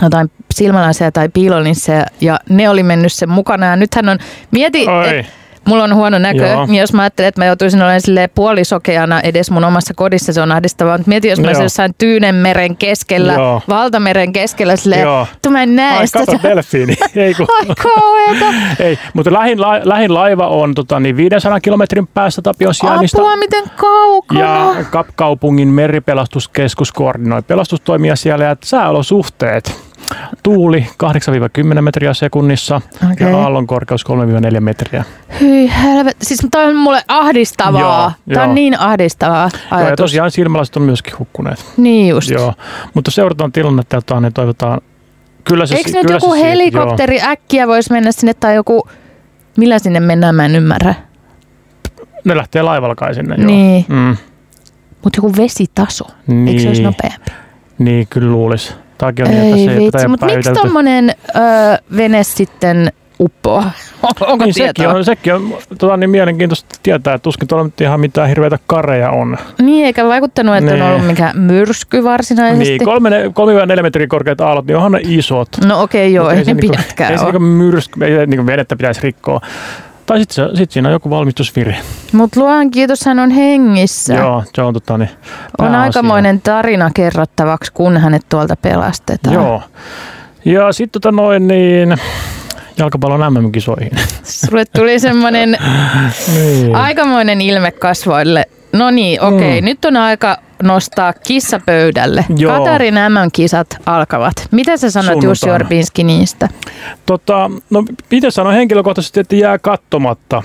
jotain 0.02 0.30
silmälaseja 0.54 1.12
tai 1.12 1.28
piilolinsseja 1.28 2.06
ja 2.20 2.40
ne 2.48 2.68
oli 2.68 2.82
mennyt 2.82 3.12
sen 3.12 3.30
mukana. 3.30 3.66
Ja 3.66 3.76
nyt 3.76 3.94
hän 3.94 4.08
on, 4.08 4.18
mieti, 4.50 4.86
Oi. 4.88 5.24
Mulla 5.68 5.84
on 5.84 5.94
huono 5.94 6.18
näkö, 6.18 6.46
Joo. 6.46 6.66
jos 6.80 6.92
mä 6.92 7.02
ajattelen, 7.02 7.28
että 7.28 7.40
mä 7.40 7.46
joutuisin 7.46 7.82
olemaan 7.82 8.00
silleen 8.00 8.30
puolisokeana 8.34 9.20
edes 9.20 9.50
mun 9.50 9.64
omassa 9.64 9.94
kodissa, 9.94 10.32
se 10.32 10.40
on 10.40 10.52
ahdistavaa. 10.52 10.98
Mutta 10.98 11.08
mieti, 11.08 11.28
jos 11.28 11.40
mä 11.40 11.46
olisin 11.46 11.62
jossain 11.62 11.94
Tyynenmeren 11.98 12.76
keskellä, 12.76 13.32
Joo. 13.32 13.62
valtameren 13.68 14.32
keskellä 14.32 14.76
silleen, 14.76 15.06
että 15.34 15.50
mä 15.50 15.62
en 15.62 15.76
näe 15.76 15.98
Ai, 15.98 16.06
sitä. 16.06 16.18
kato 16.18 16.38
delfiini. 16.48 16.96
Ei, 17.16 17.34
kun, 17.34 17.46
Ai 17.58 17.74
kauheeta. 17.82 18.44
ei, 18.84 18.98
mutta 19.14 19.32
lähin, 19.32 19.60
la, 19.60 19.80
lähin 19.84 20.14
laiva 20.14 20.48
on 20.48 20.74
tota, 20.74 21.00
niin 21.00 21.16
500 21.16 21.60
kilometrin 21.60 22.06
päästä 22.06 22.42
Tapion 22.42 22.74
sijainnista. 22.74 23.18
Apua, 23.18 23.36
miten 23.36 23.64
kaukana. 23.76 24.40
Ja 24.40 24.74
Kapkaupungin 24.90 25.68
meripelastuskeskus 25.68 26.92
koordinoi 26.92 27.42
pelastustoimia 27.42 28.16
siellä 28.16 28.44
ja 28.44 28.56
sääolosuhteet. 28.64 29.87
Tuuli 30.42 30.86
8-10 31.78 31.80
metriä 31.80 32.14
sekunnissa 32.14 32.80
Okei. 33.12 33.30
ja 33.30 33.38
aallon 33.38 33.66
korkeus 33.66 34.04
3-4 34.56 34.60
metriä. 34.60 35.04
Hyi 35.40 35.72
helvet. 35.82 36.16
Siis 36.22 36.46
toi 36.50 36.64
on 36.66 36.76
mulle 36.76 37.02
ahdistavaa. 37.08 37.80
Joo, 38.26 38.42
on 38.42 38.48
joo. 38.48 38.54
niin 38.54 38.80
ahdistavaa 38.80 39.50
Joo, 39.52 39.60
ja 39.70 39.76
ajatus. 39.86 39.96
tosiaan 39.96 40.30
silmälasit 40.30 40.76
on 40.76 40.82
myöskin 40.82 41.18
hukkuneet. 41.18 41.64
Niin 41.76 42.08
just. 42.08 42.30
Joo. 42.30 42.54
Mutta 42.94 43.10
seurataan 43.10 43.52
tilannetta 43.52 44.02
ja 44.10 44.20
niin 44.20 44.32
toivotaan. 44.32 44.80
Kyllä 45.44 45.66
se, 45.66 45.74
Eikö 45.74 45.90
nyt 45.90 46.00
kyllä 46.06 46.16
joku 46.16 46.34
se 46.34 46.40
helikopteri 46.40 47.20
äkkiä 47.22 47.66
voisi 47.66 47.92
mennä 47.92 48.12
sinne 48.12 48.34
tai 48.34 48.54
joku, 48.54 48.88
millä 49.56 49.78
sinne 49.78 50.00
mennään, 50.00 50.34
mä 50.34 50.44
en 50.44 50.54
ymmärrä. 50.54 50.94
Joo. 51.98 52.06
Ne 52.24 52.36
lähtee 52.36 52.62
laivalla 52.62 52.94
kai 52.94 53.14
sinne. 53.14 53.36
Niin. 53.36 53.84
Joo. 53.88 53.98
Mm, 53.98 54.16
Mutta 55.04 55.18
joku 55.18 55.32
vesitaso, 55.36 56.04
niin, 56.26 56.48
eikö 56.48 56.60
se 56.62 56.68
olisi 56.68 56.82
nopeampi? 56.82 57.30
Niin, 57.78 58.06
kyllä 58.10 58.32
luulisi. 58.32 58.74
Tämäkin 58.98 59.24
on 59.24 59.30
niin, 59.30 59.46
että 59.46 59.72
se 59.72 59.78
Ei 59.78 59.84
ei 59.84 59.90
tätä 59.90 60.08
mutta 60.08 60.26
miksi 60.26 60.52
tommonen 60.52 61.10
ö, 61.10 61.40
vene 61.96 62.24
sitten 62.24 62.92
uppoaa? 63.20 63.70
Onko 64.20 64.44
Niin 64.44 64.54
sekin 64.54 64.74
tietoa? 64.74 64.94
on, 64.94 65.04
sekin 65.04 65.34
on 65.34 65.54
tota, 65.78 65.96
niin 65.96 66.10
mielenkiintoista 66.10 66.76
tietää, 66.82 67.14
että 67.14 67.22
tuskin 67.22 67.48
tuolla 67.48 67.64
nyt 67.64 67.80
ihan 67.80 68.00
mitään 68.00 68.28
hirveitä 68.28 68.58
kareja 68.66 69.10
on. 69.10 69.36
Niin, 69.62 69.86
eikä 69.86 70.04
vaikuttanut, 70.08 70.56
että 70.56 70.74
Nee. 70.74 70.82
on 70.82 70.90
ollut 70.90 71.06
mikään 71.06 71.38
myrsky 71.38 72.04
varsinaisesti. 72.04 72.64
Niin, 72.64 72.84
kolme, 72.84 73.10
kolme 73.34 73.66
neljä 73.66 73.82
metriä 73.82 74.06
korkeat 74.06 74.40
aallot, 74.40 74.66
niin 74.66 74.76
onhan 74.76 74.92
ne 74.92 75.00
isot. 75.02 75.48
No 75.66 75.82
okei, 75.82 76.02
okay, 76.06 76.14
joo, 76.14 76.24
Mut 76.24 76.38
ei, 76.38 76.44
se 76.44 76.54
ne 76.54 76.60
niinku- 76.60 76.72
pidätkään 76.76 77.12
Ei 77.12 77.18
se 77.18 77.24
niinku 77.24 77.38
myrsky, 77.38 78.04
ei 78.04 78.16
se 78.16 78.26
niinku 78.26 78.46
venettä 78.46 78.76
pitäisi 78.76 79.00
rikkoa. 79.02 79.40
Tai 80.08 80.18
sitten 80.18 80.56
sit 80.56 80.70
siinä 80.70 80.88
on 80.88 80.92
joku 80.92 81.10
valmistusviri. 81.10 81.76
Mutta 82.12 82.40
luohan 82.40 82.70
kiitos, 82.70 83.04
hän 83.04 83.18
on 83.18 83.30
hengissä. 83.30 84.14
Joo, 84.14 84.44
se 84.54 84.62
on 84.62 84.74
tota 84.74 84.98
niin, 84.98 85.10
on 85.58 85.74
aikamoinen 85.74 86.40
tarina 86.40 86.90
kerrottavaksi, 86.94 87.72
kun 87.72 87.96
hänet 87.96 88.22
tuolta 88.28 88.56
pelastetaan. 88.56 89.34
Joo. 89.34 89.62
Ja 90.44 90.72
sitten 90.72 91.02
tota 91.02 91.12
noin 91.12 91.48
niin, 91.48 91.96
jalkapallon 92.78 93.32
MM-kisoihin. 93.34 93.90
Sulle 94.22 94.64
tuli 94.64 95.00
semmoinen 95.00 95.56
niin. 96.34 96.76
aikamoinen 96.76 97.40
ilme 97.40 97.70
kasvoille. 97.70 98.44
No 98.72 98.90
niin, 98.90 99.22
okei. 99.22 99.60
Mm. 99.60 99.64
Nyt 99.64 99.84
on 99.84 99.96
aika 99.96 100.36
nostaa 100.62 101.12
kissa 101.12 101.60
pöydälle. 101.66 102.24
Joo. 102.36 102.58
Katarin 102.58 102.94
MM-kisat 102.94 103.66
alkavat. 103.86 104.34
Mitä 104.50 104.76
sä 104.76 104.90
sanot 104.90 105.22
Jussi. 105.22 105.50
Orbinski 105.50 106.04
niistä? 106.04 106.48
Tota, 107.06 107.50
no 107.70 107.84
miten 108.10 108.32
sanoa 108.32 108.52
henkilökohtaisesti, 108.52 109.20
että 109.20 109.36
jää 109.36 109.58
katsomatta. 109.58 110.42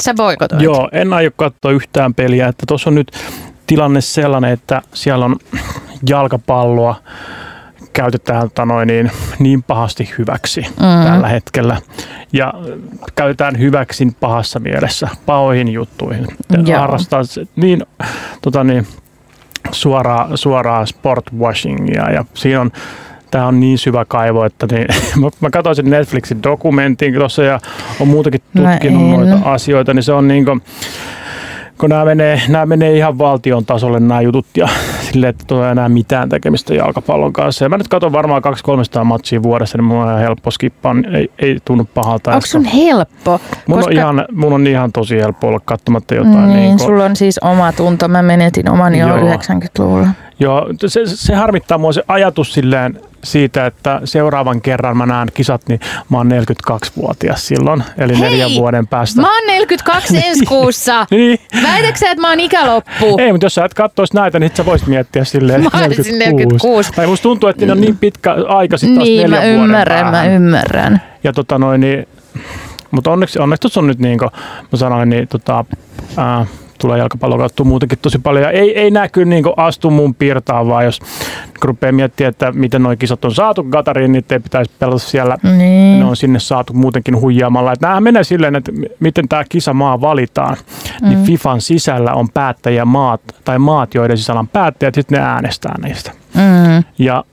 Sä 0.00 0.14
boikotoit. 0.14 0.62
Joo, 0.62 0.88
en 0.92 1.12
aio 1.12 1.30
katsoa 1.36 1.70
yhtään 1.70 2.14
peliä. 2.14 2.48
Että 2.48 2.64
tuossa 2.68 2.90
on 2.90 2.94
nyt 2.94 3.12
tilanne 3.66 4.00
sellainen, 4.00 4.50
että 4.50 4.82
siellä 4.94 5.24
on 5.24 5.36
jalkapalloa 6.08 6.96
käytetään 7.92 8.42
tota 8.42 8.66
noin, 8.66 8.86
niin, 8.86 9.10
niin 9.38 9.62
pahasti 9.62 10.14
hyväksi 10.18 10.60
mm. 10.60 11.04
tällä 11.04 11.28
hetkellä. 11.28 11.76
Ja 12.32 12.54
äh, 12.56 12.78
käytetään 13.14 13.58
hyväksi 13.58 14.16
pahassa 14.20 14.60
mielessä, 14.60 15.08
pahoihin 15.26 15.68
juttuihin. 15.68 16.26
Harrastaa 16.78 17.22
niin, 17.56 17.86
tota 18.42 18.64
niin, 18.64 18.86
suoraa, 19.70 20.36
suoraa 20.36 20.86
sportwashingia 20.86 22.10
ja 22.10 22.24
siinä 22.34 22.60
on 22.60 22.70
Tämä 23.32 23.46
on 23.46 23.60
niin 23.60 23.78
syvä 23.78 24.04
kaivo, 24.04 24.44
että 24.44 24.66
niin, 24.70 24.86
mä, 25.20 25.28
mä 25.40 25.50
katsoin 25.50 25.76
sen 25.76 25.90
Netflixin 25.90 26.42
dokumentin 26.42 27.14
tuossa 27.14 27.42
ja 27.42 27.60
on 28.00 28.08
muutakin 28.08 28.40
Mä 28.52 28.70
tutkinut 28.70 29.10
noita 29.10 29.38
asioita, 29.44 29.94
niin 29.94 30.02
se 30.02 30.12
on 30.12 30.28
niin 30.28 30.44
kuin, 30.44 30.62
kun 31.78 31.90
nämä 31.90 32.04
menee, 32.04 32.42
nämä 32.48 32.66
menee 32.66 32.96
ihan 32.96 33.18
valtion 33.18 33.66
tasolle 33.66 34.00
nämä 34.00 34.20
jutut 34.20 34.46
ja 34.56 34.68
sille, 35.12 35.28
että 35.28 35.44
tuolla 35.46 35.66
ei 35.66 35.72
enää 35.72 35.88
mitään 35.88 36.28
tekemistä 36.28 36.74
jalkapallon 36.74 37.32
kanssa. 37.32 37.64
Ja 37.64 37.68
mä 37.68 37.78
nyt 37.78 37.88
katson 37.88 38.12
varmaan 38.12 38.42
200-300 39.00 39.04
matsia 39.04 39.42
vuodessa, 39.42 39.78
niin 39.78 39.84
mulla 39.84 40.02
on 40.02 40.08
ihan 40.08 40.20
helppo 40.20 40.50
skippaa, 40.50 40.94
niin 40.94 41.14
ei, 41.14 41.30
ei 41.38 41.58
tunnu 41.64 41.88
pahalta. 41.94 42.34
Onko 42.34 42.46
sun 42.46 42.64
helppo? 42.64 43.40
mun, 43.66 43.78
on 43.78 43.92
ihan, 43.92 44.24
mun 44.32 44.52
on 44.52 44.66
ihan 44.66 44.92
tosi 44.92 45.20
helppo 45.20 45.48
olla 45.48 45.60
katsomatta 45.64 46.14
jotain. 46.14 46.46
niin, 46.46 46.56
niin 46.56 46.78
sulla 46.78 47.04
on 47.04 47.16
siis 47.16 47.38
oma 47.38 47.72
tunto. 47.72 48.08
Mä 48.08 48.22
menetin 48.22 48.70
oman 48.70 48.94
jo 48.94 49.08
Joo. 49.08 49.16
90-luvulla. 49.16 50.08
Joo, 50.38 50.68
se, 50.86 51.00
se 51.04 51.34
harmittaa 51.34 51.78
mua 51.78 51.92
se 51.92 52.02
ajatus 52.08 52.52
silleen 52.52 53.00
siitä, 53.24 53.66
että 53.66 54.00
seuraavan 54.04 54.60
kerran 54.60 54.96
mä 54.96 55.06
näen 55.06 55.28
kisat, 55.34 55.62
niin 55.68 55.80
mä 56.10 56.16
oon 56.16 56.30
42-vuotias 56.70 57.46
silloin, 57.46 57.84
eli 57.98 58.18
Hei! 58.18 58.30
neljän 58.30 58.50
vuoden 58.54 58.86
päästä. 58.86 59.20
Mä 59.20 59.34
oon 59.34 59.46
42 59.46 60.16
ensi 60.26 60.46
kuussa. 60.46 61.06
Niin. 61.10 61.38
Väitätkö 61.62 61.98
sä, 61.98 62.10
että 62.10 62.20
mä 62.20 62.28
oon 62.28 62.40
ikäloppu? 62.40 63.16
Ei, 63.18 63.32
mutta 63.32 63.46
jos 63.46 63.54
sä 63.54 63.64
et 63.64 63.74
katsois 63.74 64.12
näitä, 64.12 64.38
niin 64.38 64.50
sit 64.50 64.56
sä 64.56 64.66
voisit 64.66 64.88
miettiä 64.88 65.24
silleen 65.24 65.62
Mä 65.62 65.70
olisin 65.86 66.18
46. 66.18 66.92
Tai 66.92 67.06
musta 67.06 67.22
tuntuu, 67.22 67.48
että 67.48 67.66
ne 67.66 67.72
on 67.72 67.80
niin 67.80 67.96
pitkä 67.98 68.34
aika 68.48 68.76
sitten 68.76 68.94
taas 68.96 69.08
Niin, 69.08 69.30
mä 69.30 69.36
neljän 69.36 69.58
vuoden 69.58 69.64
ymmärrän, 69.64 70.04
mä 70.06 70.12
päähän. 70.12 70.32
ymmärrän. 70.32 71.02
Ja 71.24 71.32
tota 71.32 71.58
noin, 71.58 71.80
niin, 71.80 72.08
mutta 72.90 73.10
onneksi, 73.10 73.38
onneksi 73.38 73.60
tuossa 73.60 73.80
on 73.80 73.86
nyt 73.86 73.98
niin 73.98 74.18
kuin 74.18 74.30
mä 74.72 74.78
sanoin, 74.78 75.08
niin 75.08 75.28
tota, 75.28 75.64
ää, 76.16 76.46
tulee 76.82 76.98
jalkapalloa 76.98 77.38
katsottua 77.38 77.66
muutenkin 77.66 77.98
tosi 78.02 78.18
paljon. 78.18 78.42
Ja 78.42 78.50
ei, 78.50 78.78
ei 78.78 78.90
nää 78.90 79.08
kyllä 79.08 79.28
niin 79.28 79.44
astu 79.56 79.90
mun 79.90 80.14
piirtaan, 80.14 80.68
vaan 80.68 80.84
jos 80.84 81.00
kun 81.60 81.68
rupeaa 81.68 81.92
miettimään, 81.92 82.30
että 82.30 82.52
miten 82.52 82.82
nuo 82.82 82.96
kisat 82.96 83.24
on 83.24 83.34
saatu 83.34 83.64
Qatariin, 83.64 84.12
niin 84.12 84.24
ei 84.30 84.40
pitäisi 84.40 84.70
pelata 84.78 84.98
siellä. 84.98 85.36
Niin. 85.42 85.98
Ne 85.98 86.04
on 86.04 86.16
sinne 86.16 86.38
saatu 86.38 86.72
muutenkin 86.72 87.20
huijaamalla. 87.20 87.72
Että 87.72 87.86
nämähän 87.86 88.02
menee 88.02 88.24
silleen, 88.24 88.56
että 88.56 88.72
miten 89.00 89.28
tämä 89.28 89.44
kisamaa 89.48 90.00
valitaan. 90.00 90.56
Mm. 91.02 91.08
Niin 91.08 91.24
FIFAn 91.24 91.60
sisällä 91.60 92.12
on 92.12 92.28
päättäjä 92.28 92.84
maat, 92.84 93.20
tai 93.44 93.58
maat, 93.58 93.94
joiden 93.94 94.18
sisällä 94.18 94.40
on 94.40 94.48
päättäjät, 94.48 94.94
sitten 94.94 95.18
ne 95.18 95.24
äänestää 95.24 95.74
niistä. 95.84 96.10
Mm. 96.34 96.84
Ja 96.98 97.24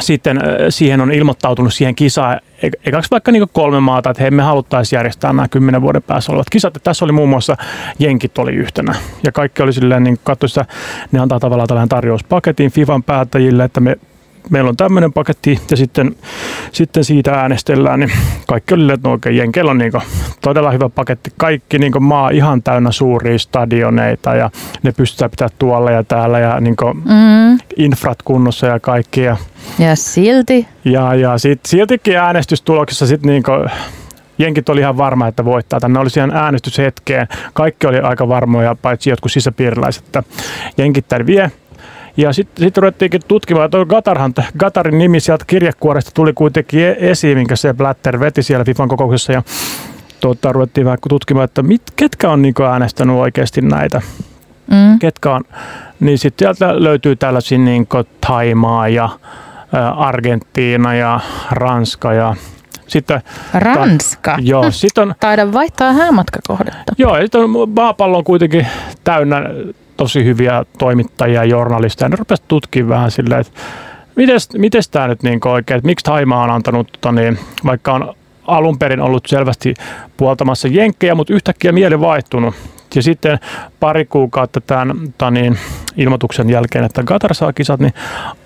sitten 0.00 0.40
siihen 0.68 1.00
on 1.00 1.12
ilmoittautunut 1.12 1.74
siihen 1.74 1.94
kisaan, 1.94 2.40
e- 2.62 2.68
ekaksi 2.84 3.10
vaikka 3.10 3.32
niin 3.32 3.48
kolme 3.52 3.80
maata, 3.80 4.10
että 4.10 4.22
hei 4.22 4.30
me 4.30 4.42
haluttaisiin 4.42 4.98
järjestää 4.98 5.32
nämä 5.32 5.48
kymmenen 5.48 5.82
vuoden 5.82 6.02
päässä 6.02 6.32
olevat 6.32 6.50
kisat. 6.50 6.74
Ja 6.74 6.80
tässä 6.80 7.04
oli 7.04 7.12
muun 7.12 7.28
muassa 7.28 7.56
Jenkit 7.98 8.38
oli 8.38 8.52
yhtenä. 8.52 8.94
Ja 9.22 9.32
kaikki 9.32 9.62
oli 9.62 9.72
silleen, 9.72 10.04
niin 10.04 10.18
katso 10.24 10.48
sitä, 10.48 10.64
ne 11.12 11.20
antaa 11.20 11.40
tavallaan 11.40 11.68
tällainen 11.68 11.88
tarjouspaketin 11.88 12.70
FIFAn 12.70 13.02
päättäjille, 13.02 13.64
että 13.64 13.80
me 13.80 13.96
meillä 14.50 14.68
on 14.68 14.76
tämmöinen 14.76 15.12
paketti 15.12 15.60
ja 15.70 15.76
sitten, 15.76 16.16
sitten 16.72 17.04
siitä 17.04 17.32
äänestellään, 17.32 18.00
niin 18.00 18.12
kaikki 18.46 18.74
oli, 18.74 18.92
että 18.92 19.08
no 19.08 19.12
oikein 19.12 19.36
Jenkeillä 19.36 19.70
on 19.70 19.78
niin 19.78 19.92
todella 20.40 20.70
hyvä 20.70 20.88
paketti. 20.88 21.32
Kaikki 21.36 21.78
niin 21.78 22.02
maa 22.02 22.30
ihan 22.30 22.62
täynnä 22.62 22.92
suuria 22.92 23.38
stadioneita 23.38 24.34
ja 24.34 24.50
ne 24.82 24.92
pystytään 24.92 25.30
pitää 25.30 25.48
tuolla 25.58 25.90
ja 25.90 26.04
täällä 26.04 26.38
ja 26.38 26.60
niin 26.60 26.76
Mm. 26.94 27.58
infrat 27.76 28.22
kunnossa 28.22 28.66
ja 28.66 28.80
kaikki. 28.80 29.20
Ja 29.22 29.36
Ja 29.78 29.96
silti. 29.96 30.66
ja, 30.84 31.14
ja 31.14 31.38
sit, 31.38 31.60
siltikin 31.66 32.16
äänestystuloksessa 32.18 33.06
sit 33.06 33.22
niinku, 33.26 33.50
Jenkit 34.38 34.68
oli 34.68 34.80
ihan 34.80 34.96
varma, 34.96 35.26
että 35.26 35.44
voittaa. 35.44 35.80
Tänne 35.80 35.98
oli 35.98 36.10
siihen 36.10 36.30
äänestyshetkeen. 36.30 37.28
Kaikki 37.52 37.86
oli 37.86 37.98
aika 37.98 38.28
varmoja, 38.28 38.76
paitsi 38.82 39.10
jotkut 39.10 39.32
sisäpiiriläiset, 39.32 40.04
että 40.06 40.22
Jenkit 40.78 41.08
tämän 41.08 41.26
vie. 41.26 41.50
Ja 42.16 42.32
sitten 42.32 42.64
sit 42.64 42.78
ruvettiinkin 42.78 43.20
tutkimaan, 43.28 43.64
että 43.64 43.78
Gatarhan, 43.88 44.34
Gatarin 44.58 44.98
nimi 44.98 45.20
sieltä 45.20 45.44
kirjekuoresta 45.46 46.10
tuli 46.14 46.32
kuitenkin 46.32 46.80
e- 46.80 46.96
esiin, 46.98 47.38
minkä 47.38 47.56
se 47.56 47.74
Blatter 47.74 48.20
veti 48.20 48.42
siellä 48.42 48.64
FIFAn 48.64 48.88
kokouksessa. 48.88 49.32
Ja 49.32 49.42
tuota, 50.20 50.52
ruvettiin 50.52 50.84
vähän 50.84 50.98
tutkimaan, 51.08 51.44
että 51.44 51.62
mit, 51.62 51.82
ketkä 51.96 52.30
on 52.30 52.42
niinku 52.42 52.62
äänestänyt 52.62 53.16
oikeasti 53.16 53.60
näitä 53.60 54.02
Mm. 54.70 54.98
ketkä 54.98 55.34
on, 55.34 55.44
niin 56.00 56.18
sitten 56.18 56.44
sieltä 56.44 56.84
löytyy 56.84 57.16
tällaisia 57.16 57.58
niin 57.58 57.86
Taimaa 58.26 58.88
ja 58.88 59.08
Argentiina 59.96 60.94
ja 60.94 61.20
Ranska 61.50 62.12
ja 62.12 62.34
sitten, 62.86 63.22
Ranska. 63.54 64.36
joo, 64.40 64.70
sit 64.70 64.98
on, 64.98 65.14
Taidan 65.20 65.52
vaihtaa 65.52 65.92
häämatkakohdetta. 65.92 66.92
joo, 66.98 67.16
ja 67.16 67.22
sit 67.22 67.34
on 67.34 67.50
maapallo 67.76 68.18
on 68.18 68.24
kuitenkin 68.24 68.66
täynnä 69.04 69.42
tosi 69.96 70.24
hyviä 70.24 70.64
toimittajia 70.78 71.34
ja 71.34 71.44
journalisteja. 71.44 72.08
Ne 72.08 72.16
rupesivat 72.16 72.48
tutkimaan 72.48 72.90
vähän 72.90 73.10
silleen, 73.10 73.40
että 73.40 73.52
mites, 74.16 74.48
mites 74.52 74.88
tämä 74.88 75.08
nyt 75.08 75.22
niin 75.22 75.40
oikein, 75.48 75.78
että 75.78 75.86
miksi 75.86 76.04
Taimaa 76.04 76.44
on 76.44 76.50
antanut, 76.50 76.92
tota 76.92 77.12
niin, 77.12 77.38
vaikka 77.66 77.92
on 77.92 78.14
alun 78.46 78.78
perin 78.78 79.00
ollut 79.00 79.26
selvästi 79.26 79.74
puoltamassa 80.16 80.68
jenkkejä, 80.68 81.14
mutta 81.14 81.32
yhtäkkiä 81.34 81.72
mieli 81.72 82.00
vaihtunut. 82.00 82.54
Ja 82.96 83.02
sitten 83.02 83.38
pari 83.80 84.04
kuukautta 84.04 84.60
tämän 84.60 84.96
tämän 85.18 85.34
niin, 85.34 85.58
ilmoituksen 85.96 86.50
jälkeen, 86.50 86.84
että 86.84 87.02
Qatar 87.02 87.34
saa 87.34 87.52
kisat, 87.52 87.80
niin, 87.80 87.94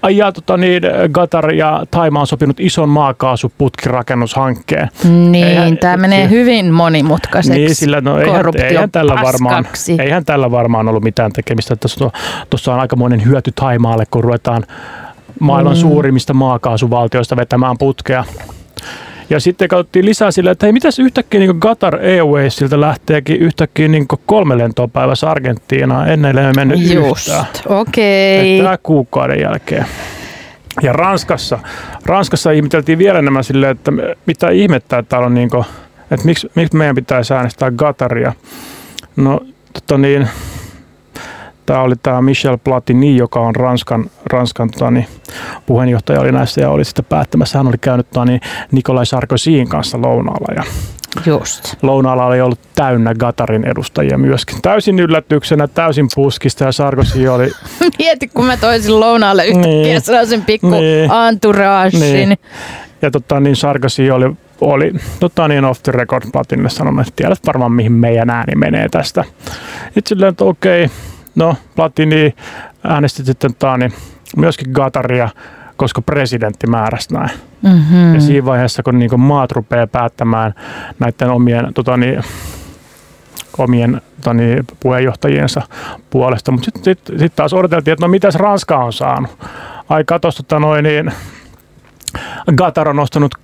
ai 0.03 0.17
ja, 0.17 0.33
tota, 0.33 0.57
niin 0.57 0.83
Qatar 1.13 1.55
ja 1.55 1.85
Taima 1.91 2.21
on 2.21 2.27
sopinut 2.27 2.61
ison 2.61 2.89
maakaasuputkirakennushankkeen. 2.89 4.89
Niin, 5.05 5.47
Eihän- 5.47 5.79
tämä 5.79 5.97
menee 5.97 6.25
se- 6.25 6.31
hyvin 6.31 6.73
monimutkaiseksi. 6.73 7.59
Niin, 7.59 7.75
sillä 7.75 8.01
no, 8.01 8.19
eihän, 8.19 8.45
eihän, 8.55 8.91
tällä 8.91 9.15
varmaan, 9.23 9.69
eihän 9.99 10.25
tällä 10.25 10.51
varmaan 10.51 10.89
ollut 10.89 11.03
mitään 11.03 11.33
tekemistä. 11.33 11.77
Tuossa, 11.77 12.11
tuossa 12.51 12.75
on 12.75 12.81
aikamoinen 12.81 13.25
hyöty 13.25 13.53
Taimaalle, 13.55 14.05
kun 14.11 14.25
ruvetaan 14.25 14.63
maailman 15.41 15.75
mm. 15.75 15.81
suurimmista 15.81 16.35
maakaasuvaltioista 16.35 17.37
vetämään 17.37 17.79
putkea. 17.79 18.25
Ja 19.31 19.41
sitten 19.41 19.69
katsottiin 19.69 20.05
lisää 20.05 20.31
sillä, 20.31 20.51
että 20.51 20.67
hei, 20.67 20.73
mitäs 20.73 20.99
yhtäkkiä 20.99 21.41
niin 21.41 21.61
Qatar 21.61 21.95
Airwaysilta 21.97 22.81
lähteekin 22.81 23.37
yhtäkkiä 23.37 23.89
niin 23.89 24.07
kolme 24.27 24.59
lentoa 24.59 24.89
päivässä 24.89 25.31
Argentiinaan. 25.31 26.11
Ennen 26.11 26.39
ei 26.39 26.53
mennyt 26.57 26.81
Just, 26.95 27.29
yhtään. 27.29 27.45
okei. 27.67 28.59
Tämä 28.63 28.79
kuukauden 28.83 29.41
jälkeen. 29.41 29.87
Ja 30.83 30.93
Ranskassa, 30.93 31.59
Ranskassa 32.07 32.51
ihmeteltiin 32.51 32.99
vielä 32.99 33.19
enemmän 33.19 33.45
silleen, 33.45 33.73
että 33.73 33.91
me- 33.91 34.17
mitä 34.27 34.51
ihmettä, 34.51 34.99
että 34.99 35.09
täällä 35.09 35.27
on 35.27 35.35
niin 35.35 35.51
kuin, 35.51 35.65
että 36.11 36.27
miksi, 36.27 36.51
miksi 36.55 36.77
meidän 36.77 36.95
pitäisi 36.95 37.35
äänestää 37.35 37.71
Qataria. 37.71 38.33
No, 39.17 39.41
tota 39.73 39.99
niin, 39.99 40.29
tämä 41.69 41.83
oli 41.83 41.95
tämä 42.03 42.23
Michel 42.23 42.59
Platini, 42.65 43.17
joka 43.17 43.41
on 43.41 43.57
Ranskan, 43.57 44.11
Ranskan 44.33 44.71
tota 44.71 44.91
niin, 44.91 45.07
puheenjohtaja 45.67 46.21
oli 46.21 46.33
näissä 46.33 46.61
ja 46.61 46.71
oli 46.71 46.85
sitten 46.85 47.05
päättämässä. 47.05 47.59
Hän 47.59 47.67
oli 47.69 47.79
käynyt 47.81 48.11
tota 48.11 48.25
niin, 48.25 48.41
Nikolai 48.73 49.07
Sarkozyn 49.07 49.69
kanssa 49.69 50.01
lounaalla 50.03 50.55
ja 50.57 50.63
Just. 51.27 51.75
lounaalla 51.83 52.27
oli 52.27 52.41
ollut 52.41 52.59
täynnä 52.75 53.15
Qatarin 53.15 53.65
edustajia 53.65 54.19
myöskin. 54.19 54.63
Täysin 54.63 54.99
yllätyksenä, 54.99 55.67
täysin 55.69 56.09
puskista 56.15 56.65
ja 56.65 56.73
Sarkozy 56.73 57.27
oli 57.29 57.51
Mieti, 57.99 58.29
kun 58.29 58.45
mä 58.45 58.57
toisin 58.57 59.01
lounaalle 59.01 59.47
yhtäkkiä 59.47 59.71
Niin. 59.83 60.01
sellaisen 60.01 60.43
pikku 60.43 60.71
Niin. 60.71 61.11
Niin. 62.01 62.39
Ja 63.03 63.11
tota, 63.11 63.41
niin 63.41 63.57
Sarkozy 63.57 64.11
oli, 64.11 64.37
oli 64.61 64.93
tota, 65.21 65.49
niin 65.49 65.65
off 65.65 65.83
the 65.83 65.93
record 65.93 66.23
Platinille 66.33 66.71
sanonut, 66.71 67.01
että 67.09 67.13
tiedät 67.17 67.39
varmaan 67.47 67.73
mihin 67.73 67.93
meidän 67.93 68.31
ääni 68.31 68.55
menee 68.55 68.89
tästä. 68.89 69.25
Itse 69.97 70.09
silleen, 70.09 70.31
että 70.31 70.45
okei, 70.45 70.89
no 71.39 71.57
Platini 71.77 72.35
äänesti 72.85 73.25
sitten 73.25 73.55
taani 73.59 73.89
myöskin 74.37 74.73
Gataria, 74.73 75.29
koska 75.77 76.03
presidentti 76.03 76.67
määräsi 76.67 77.15
näin. 77.15 77.31
Mm-hmm. 77.63 78.15
Ja 78.15 78.21
siinä 78.21 78.45
vaiheessa, 78.45 78.83
kun 78.83 78.99
niin 78.99 79.21
maat 79.21 79.53
rupeaa 79.53 79.87
päättämään 79.87 80.55
näiden 80.99 81.31
omien, 81.31 81.75
tota, 81.75 81.97
niin, 81.97 82.23
omien 83.59 84.01
tota, 84.17 84.35
niin, 84.35 84.65
puheenjohtajiensa 84.81 85.63
puolesta. 86.11 86.53
Mutta 86.53 86.65
sitten 86.65 86.85
sit, 86.85 87.19
sit 87.19 87.37
taas 87.37 87.53
odoteltiin, 87.53 87.93
että 87.93 88.05
no 88.05 88.11
mitäs 88.11 88.35
Ranska 88.35 88.79
on 88.79 88.93
saanut. 88.93 89.39
Ai 89.89 90.05
katos, 90.05 90.37
tota, 90.37 90.59
noin, 90.59 90.83
niin, 90.83 91.13
Qatar 92.57 92.89
on 92.89 92.97
nostanut 92.97 93.35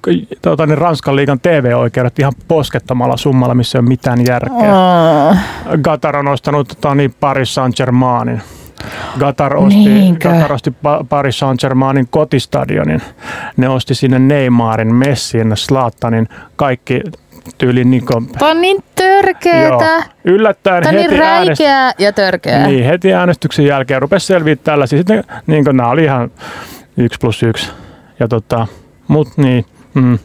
tota, 0.42 0.66
niin 0.66 0.78
Ranskan 0.78 1.16
liigan 1.16 1.40
TV-oikeudet 1.40 2.18
ihan 2.18 2.32
poskettomalla 2.48 3.16
summalla, 3.16 3.54
missä 3.54 3.78
ei 3.78 3.80
ole 3.80 3.88
mitään 3.88 4.26
järkeä. 4.26 4.76
Oh. 4.76 5.36
Qatar 5.88 6.16
on 6.16 6.28
ostanut 6.28 6.68
tota, 6.68 6.94
niin 6.94 7.14
Paris 7.20 7.54
Saint-Germainin. 7.54 8.40
Qatar 9.18 9.56
osti, 9.56 9.76
Niinkö? 9.84 10.28
Qatar 10.28 10.52
osti 10.52 10.70
Pa- 10.70 11.04
Paris 11.08 11.38
Saint-Germainin 11.38 12.06
kotistadionin. 12.10 13.02
Ne 13.56 13.68
osti 13.68 13.94
sinne 13.94 14.18
Neymarin, 14.18 14.94
Messin, 14.94 15.52
Slatanin, 15.54 16.28
kaikki 16.56 17.00
tyyli 17.58 17.84
niin 17.84 18.06
kuin, 18.06 18.26
Tämä 18.26 18.50
on 18.50 18.60
niin 18.60 18.84
törkeetä. 18.94 20.02
Yllättäen 20.24 20.82
Tämä 20.82 20.90
on 20.90 20.96
niin 20.96 21.10
heti 21.10 21.22
äänest- 21.22 21.46
räikeä 21.46 21.92
ja 21.98 22.12
törkeä. 22.12 22.66
niin, 22.66 22.84
heti 22.84 23.14
äänestyksen 23.14 23.66
jälkeen 23.66 24.02
rupesi 24.02 24.26
selviä 24.26 24.56
tällaisia. 24.56 24.98
Sitten 24.98 25.24
niin 25.46 25.64
kuin, 25.64 25.76
nämä 25.76 25.88
oli 25.88 26.04
ihan 26.04 26.30
yksi 26.96 27.18
plus 27.20 27.42
yksi. 27.42 27.70
Ja 28.20 28.28
tota, 28.28 28.66
mut 29.08 29.28
niin, 29.36 29.64
mm, 29.94 30.18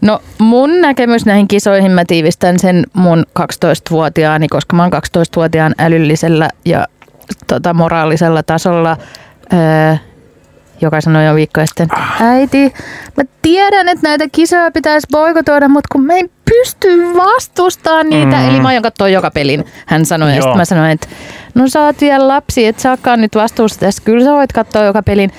No 0.00 0.20
mun 0.38 0.80
näkemys 0.80 1.26
näihin 1.26 1.48
kisoihin, 1.48 1.92
mä 1.92 2.04
tiivistän 2.06 2.58
sen 2.58 2.84
mun 2.92 3.24
12-vuotiaani, 3.40 4.48
koska 4.48 4.76
mä 4.76 4.82
oon 4.82 4.92
12-vuotiaan 4.92 5.74
älyllisellä 5.78 6.48
ja 6.64 6.86
tota, 7.46 7.74
moraalisella 7.74 8.42
tasolla, 8.42 8.96
öö, 9.52 9.96
joka 10.80 11.00
sanoi 11.00 11.26
jo 11.26 11.34
viikkoja 11.34 11.66
sitten, 11.66 11.88
äiti, 12.20 12.72
mä 13.16 13.24
tiedän, 13.42 13.88
että 13.88 14.08
näitä 14.08 14.24
kisoja 14.32 14.70
pitäisi 14.70 15.06
boikotoida, 15.12 15.68
mutta 15.68 15.88
kun 15.92 16.06
me 16.06 16.14
ei 16.14 16.30
pysty 16.44 16.88
vastustamaan 17.16 18.10
niitä. 18.10 18.36
Mm. 18.36 18.48
Eli 18.48 18.60
mä 18.60 18.68
aion 18.68 18.82
katsoa 18.82 19.08
joka 19.08 19.30
pelin, 19.30 19.64
hän 19.86 20.06
sanoi. 20.06 20.30
Ja 20.30 20.36
Joo. 20.36 20.42
sitten 20.42 20.58
mä 20.58 20.64
sanoin, 20.64 20.90
että 20.90 21.06
no 21.54 21.68
sä 21.68 21.82
oot 21.82 22.00
vielä 22.00 22.28
lapsi, 22.28 22.66
et 22.66 22.78
saakaan 22.78 23.20
nyt 23.20 23.34
vastuusta 23.34 23.80
tästä. 23.80 24.02
Kyllä 24.04 24.24
sä 24.24 24.32
voit 24.32 24.52
katsoa 24.52 24.82
joka 24.82 25.02
pelin. 25.02 25.30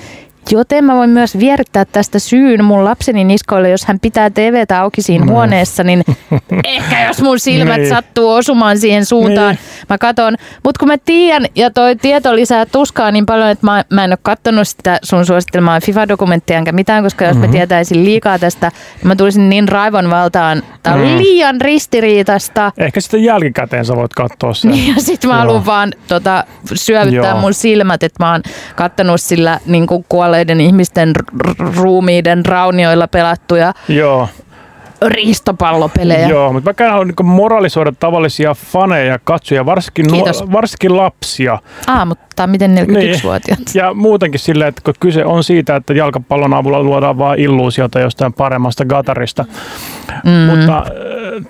Joten 0.50 0.84
mä 0.84 0.94
voin 0.94 1.10
myös 1.10 1.38
vierittää 1.38 1.84
tästä 1.84 2.18
syyn 2.18 2.64
mun 2.64 2.84
lapseni 2.84 3.24
niskoille, 3.24 3.70
jos 3.70 3.84
hän 3.84 4.00
pitää 4.00 4.30
TVtä 4.30 4.80
auki 4.80 5.02
siinä 5.02 5.24
Mm. 5.24 5.30
huoneessa, 5.30 5.84
niin 5.84 6.02
ehkä 6.64 7.06
jos 7.06 7.22
mun 7.22 7.38
silmät 7.38 7.76
Niin. 7.76 7.88
sattuu 7.88 8.30
osumaan 8.32 8.78
siihen 8.78 9.04
suuntaan, 9.06 9.54
Niin. 9.54 9.58
mä 9.88 9.98
katon. 9.98 10.34
Mutta 10.64 10.78
kun 10.78 10.88
mä 10.88 10.96
tiedän, 11.04 11.46
ja 11.54 11.70
toi 11.70 11.96
tieto 11.96 12.36
lisää 12.36 12.66
tuskaa 12.66 13.10
niin 13.10 13.26
paljon, 13.26 13.48
että 13.48 13.66
mä, 13.66 13.84
mä 13.92 14.04
en 14.04 14.10
ole 14.12 14.18
kattonut 14.22 14.68
sitä 14.68 14.98
sun 15.02 15.26
suosittelmaa 15.26 15.80
FIFA-dokumenttia 15.80 16.58
enkä 16.58 16.72
mitään, 16.72 17.02
koska 17.04 17.24
jos 17.24 17.36
Mm-hmm. 17.36 17.48
mä 17.48 17.52
tietäisin 17.52 18.04
liikaa 18.04 18.38
tästä, 18.38 18.70
niin 18.96 19.08
mä 19.08 19.16
tulisin 19.16 19.48
niin 19.48 19.68
raivon 19.68 20.10
valtaan. 20.10 20.62
Tää 20.82 20.94
on 20.94 21.00
Mm. 21.00 21.18
liian 21.18 21.60
ristiriitasta. 21.60 22.72
ehkä 22.78 23.00
sitten 23.00 23.24
jälkikäteen 23.24 23.84
sä 23.84 23.96
voit 23.96 24.14
katsoa 24.14 24.54
sen. 24.54 24.70
Niin, 24.70 24.94
ja 24.96 25.02
sit 25.02 25.24
mä 25.24 25.36
haluan 25.38 25.66
vaan 25.66 25.92
tota, 26.08 26.44
syövyttää 26.74 27.30
Joo. 27.30 27.40
mun 27.40 27.54
silmät, 27.54 28.02
että 28.02 28.24
mä 28.24 28.32
oon 28.32 28.42
kattonut 28.76 29.20
sillä 29.20 29.60
niin 29.66 29.86
kuolleiden 30.36 30.60
ihmisten 30.60 31.12
ruumiiden 31.76 32.46
raunioilla 32.46 33.08
pelattuja 33.08 33.72
Joo, 33.88 34.28
riistopallopelejä. 35.06 36.28
joo, 36.28 36.52
mutta 36.52 36.70
mä 36.70 36.74
käyn 36.74 36.90
haluan 36.90 37.08
niin 37.08 37.26
moralisoida 37.26 37.92
tavallisia 38.00 38.54
faneja 38.54 39.04
ja 39.12 39.18
katsojia, 39.24 39.66
varsinkin, 39.66 40.12
Kiitos. 40.12 40.40
nuo, 40.42 40.52
varsinkin 40.52 40.96
lapsia. 40.96 41.58
Ah, 41.86 42.06
mutta 42.06 42.25
miten 42.46 42.76
41-vuotiaat? 42.78 43.60
Ja 43.74 43.94
muutenkin 43.94 44.40
silleen, 44.40 44.68
että 44.68 44.82
kun 44.84 44.94
kyse 45.00 45.24
on 45.24 45.44
siitä, 45.44 45.76
että 45.76 45.94
jalkapallon 45.94 46.54
avulla 46.54 46.82
luodaan 46.82 47.18
vain 47.18 47.40
illuusiota 47.40 48.00
jostain 48.00 48.32
paremmasta 48.32 48.84
Gatarista. 48.84 49.44
Mm. 50.24 50.30
Mutta 50.30 50.78
äh, 50.78 50.86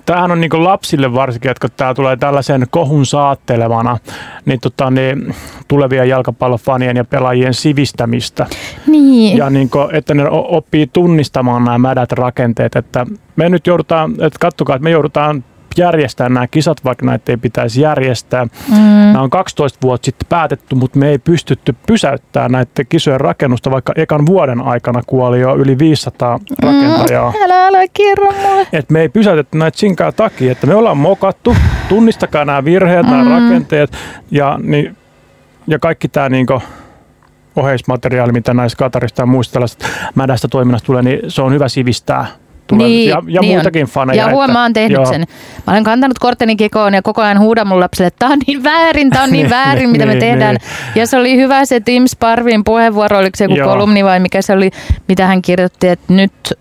tämähän 0.05 0.31
on 0.31 0.41
niin 0.41 0.63
lapsille 0.63 1.13
varsinkin, 1.13 1.51
että 1.51 1.67
kun 1.67 1.77
tämä 1.77 1.93
tulee 1.93 2.17
tällaisen 2.17 2.67
kohun 2.69 3.05
saattelevana, 3.05 3.97
niin, 4.45 4.59
tota, 4.59 4.91
niin 4.91 5.35
tulevia 5.67 6.05
jalkapallofanien 6.05 6.97
ja 6.97 7.05
pelaajien 7.05 7.53
sivistämistä. 7.53 8.45
Niin. 8.87 9.37
Ja 9.37 9.49
niin 9.49 9.69
kuin, 9.69 9.95
että 9.95 10.13
ne 10.13 10.23
oppii 10.29 10.87
tunnistamaan 10.93 11.65
nämä 11.65 11.77
mädät 11.77 12.11
rakenteet. 12.11 12.75
Että 12.75 13.05
me 13.35 13.49
nyt 13.49 13.67
joudutaan, 13.67 14.11
että 14.11 14.39
kattokaa, 14.39 14.75
että 14.75 14.83
me 14.83 14.89
joudutaan 14.89 15.43
järjestää 15.77 16.29
nämä 16.29 16.47
kisat, 16.47 16.83
vaikka 16.83 17.05
näitä 17.05 17.31
ei 17.31 17.37
pitäisi 17.37 17.81
järjestää. 17.81 18.45
Mm. 18.45 18.75
Nämä 18.77 19.21
on 19.21 19.29
12 19.29 19.79
vuotta 19.81 20.05
sitten 20.05 20.27
päätetty, 20.29 20.75
mutta 20.75 20.99
me 20.99 21.09
ei 21.09 21.17
pystytty 21.19 21.75
pysäyttämään 21.87 22.51
näiden 22.51 22.85
kisojen 22.89 23.21
rakennusta, 23.21 23.71
vaikka 23.71 23.93
ekan 23.95 24.25
vuoden 24.25 24.61
aikana 24.61 25.01
kuoli 25.07 25.39
jo 25.39 25.55
yli 25.55 25.79
500 25.79 26.39
rakentajaa. 26.63 27.31
Mm, 27.31 27.43
älä, 27.43 27.67
älä 27.67 27.85
kerro 27.93 28.31
mulle. 28.31 28.67
Et 28.73 28.89
me 28.89 29.01
ei 29.01 29.09
pysäytetty 29.09 29.57
näitä 29.57 29.77
sinkaa 29.77 30.11
takia, 30.11 30.51
että 30.51 30.67
me 30.67 30.75
ollaan 30.75 30.97
mokattu, 30.97 31.55
tunnistakaa 31.89 32.45
nämä 32.45 32.65
virheet, 32.65 33.05
nämä 33.05 33.23
Mm. 33.23 33.31
rakenteet 33.31 33.91
ja, 34.31 34.59
niin, 34.63 34.97
ja 35.67 35.79
kaikki 35.79 36.07
tämä 36.07 36.29
niinku 36.29 36.61
oheismateriaali, 37.55 38.31
mitä 38.31 38.53
näistä 38.53 38.77
Katarista 38.77 39.21
ja 39.21 39.25
muista 39.25 39.53
tällaista 39.53 39.87
mädästä 40.15 40.47
toiminnasta 40.47 40.85
tulee, 40.85 41.01
niin 41.01 41.19
se 41.27 41.41
on 41.41 41.53
hyvä 41.53 41.67
sivistää 41.69 42.25
tulevia 42.67 42.87
Niin, 42.87 43.09
ja, 43.09 43.21
ja 43.27 43.41
niin 43.41 43.53
muutakin 43.55 43.83
on. 43.83 43.89
faneja. 43.89 44.23
Ja 44.23 44.29
huomaa, 44.31 44.53
mä 44.53 44.61
oon 44.61 44.73
tehnyt 44.73 44.95
joo. 44.95 45.05
sen. 45.05 45.21
Mä 45.67 45.73
olen 45.73 45.83
kantanut 45.83 46.19
kortteni 46.19 46.55
kekoon 46.55 46.93
ja 46.93 47.01
koko 47.01 47.21
ajan 47.21 47.39
huudan 47.39 47.67
mun 47.67 47.79
lapselle, 47.79 48.07
että 48.07 48.19
tää 48.19 48.29
on 48.29 48.39
niin 48.47 48.63
väärin, 48.63 49.09
tää 49.09 49.23
on 49.23 49.31
niin 49.31 49.37
Niin, 49.47 49.49
väärin, 49.49 49.89
mitä 49.89 50.05
me 50.05 50.11
niin, 50.11 50.19
tehdään. 50.19 50.55
niin. 50.55 50.99
Ja 51.01 51.07
se 51.07 51.17
oli 51.17 51.35
hyvä 51.37 51.65
se 51.65 51.79
Tim 51.79 52.03
Sparvin 52.07 52.63
puheenvuoro, 52.63 53.17
oliko 53.17 53.37
se 53.37 53.43
joku 53.43 53.55
Joo. 53.55 53.69
kolumni 53.69 54.03
vai 54.05 54.19
mikä 54.19 54.41
se 54.41 54.53
oli, 54.53 54.69
mitä 55.07 55.27
hän 55.27 55.41
kirjoitti, 55.41 55.87
että 55.87 56.13
nyt 56.13 56.53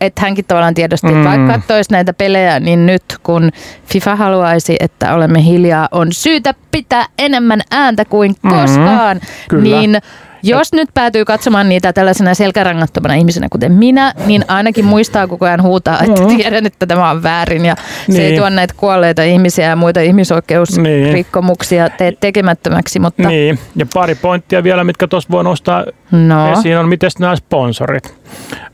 että 0.00 0.20
hänkin 0.22 0.44
tavallaan 0.48 0.74
tiedosti, 0.74 1.06
että 1.06 1.18
Mm. 1.18 1.24
vaikka 1.24 1.52
katsoisi 1.52 1.92
näitä 1.92 2.12
pelejä, 2.12 2.60
niin 2.60 2.86
nyt 2.86 3.02
kun 3.22 3.50
FIFA 3.86 4.16
haluaisi, 4.16 4.76
että 4.80 5.14
olemme 5.14 5.44
hiljaa, 5.44 5.88
on 5.92 6.08
syytä 6.12 6.54
pitää 6.70 7.04
enemmän 7.18 7.60
ääntä 7.70 8.04
kuin 8.04 8.34
Mm. 8.42 8.50
koskaan. 8.50 9.20
Kyllä. 9.48 9.62
Niin 9.62 9.98
jos 10.42 10.72
nyt 10.72 10.88
päätyy 10.94 11.24
katsomaan 11.24 11.68
niitä 11.68 11.92
tällaisena 11.92 12.34
selkärangattomana 12.34 13.14
ihmisenä, 13.14 13.46
kuten 13.50 13.72
minä, 13.72 14.12
niin 14.26 14.44
ainakin 14.48 14.84
muistaa 14.84 15.26
koko 15.26 15.46
ajan 15.46 15.62
huutaa, 15.62 16.00
että 16.02 16.26
tiedän, 16.36 16.66
että 16.66 16.86
tämä 16.86 17.10
on 17.10 17.22
väärin 17.22 17.64
ja 17.64 17.74
se 18.10 18.22
ei 18.22 18.28
Niin. 18.30 18.40
tuo 18.40 18.48
näitä 18.48 18.74
kuolleita 18.76 19.22
ihmisiä 19.22 19.66
ja 19.66 19.76
muita 19.76 20.00
ihmisoikeusrikkomuksia 20.00 21.90
tee 21.90 22.12
tekemättömäksi, 22.20 22.98
mutta 22.98 23.28
Niin, 23.28 23.58
ja 23.76 23.86
pari 23.94 24.14
pointtia 24.14 24.62
vielä, 24.62 24.84
mitkä 24.84 25.06
tuossa 25.08 25.28
voi 25.30 25.44
nostaa 25.44 25.84
no. 26.10 26.52
esiin, 26.52 26.78
on 26.78 26.88
miten 26.88 27.10
nämä 27.18 27.36
sponsorit. 27.36 28.14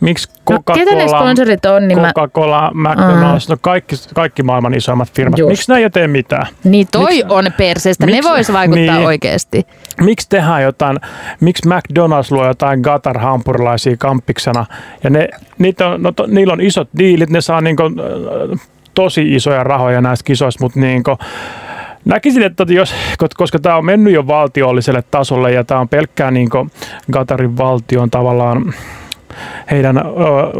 Miksi 0.01 0.29
no 0.51 0.59
ketä 0.75 0.95
ne 0.95 1.05
Coca-Cola, 1.05 1.19
sponsorit 1.21 1.65
on, 1.67 1.89
niin, 1.89 2.01
mä, 2.01 2.13
Coca-Cola, 2.19 2.71
McDonald's, 2.75 3.47
no 3.49 3.57
kaikki, 3.61 3.97
kaikki 4.15 4.43
maailman 4.43 4.75
isoimmat 4.75 5.11
firmat. 5.13 5.39
Just. 5.39 5.49
Miksi 5.51 5.69
nämä 5.69 5.79
ei 5.81 5.91
tee 5.91 6.09
mitään? 6.09 6.47
niin 6.65 6.89
toi 6.93 7.05
miksi- 7.05 7.25
on 7.29 7.47
perseestä, 7.57 8.07
ne 8.07 8.13
miksi- 8.13 8.29
vois 8.31 8.53
vaikuttaa 8.53 8.97
niin. 8.97 9.07
oikeasti. 9.07 9.67
Miksi 10.01 10.29
tehdään 10.29 10.63
jotain, 10.63 11.01
miksi 11.65 11.69
McDonald's 11.99 12.31
luo 12.31 12.47
jotain 12.47 12.81
Gatar 12.81 13.19
hampurilaisia 13.19 13.97
kampiksena 13.97 14.67
ja 15.05 15.11
ne, 15.11 15.29
niitä 15.59 15.89
on, 15.89 16.03
no, 16.03 16.13
to, 16.13 16.27
niillä 16.27 16.53
on 16.53 16.61
isot 16.61 16.89
diilit, 16.99 17.31
ne 17.31 17.41
saa 17.41 17.61
niinku, 17.61 17.83
äh, 17.83 18.61
tosi 18.95 19.35
isoja 19.35 19.65
rahoja 19.65 20.01
näistä 20.01 20.25
kisoista, 20.25 20.65
mutta 20.65 20.81
niinku, 20.81 21.19
Näkisin, 22.05 22.43
että 22.43 22.67
jos, 22.69 22.95
koska 23.37 23.59
tämä 23.59 23.77
on 23.77 23.85
mennyt 23.85 24.13
jo 24.13 24.27
valtiolliselle 24.27 25.03
tasolle 25.11 25.53
ja 25.53 25.65
tämä 25.65 25.81
on 25.81 25.89
pelkkää 25.89 26.31
niinku 26.31 26.67
Gatarin 27.13 27.57
valtion 27.57 28.11
tavallaan 28.11 28.75
heidän 29.71 29.97
ö, 29.99 30.03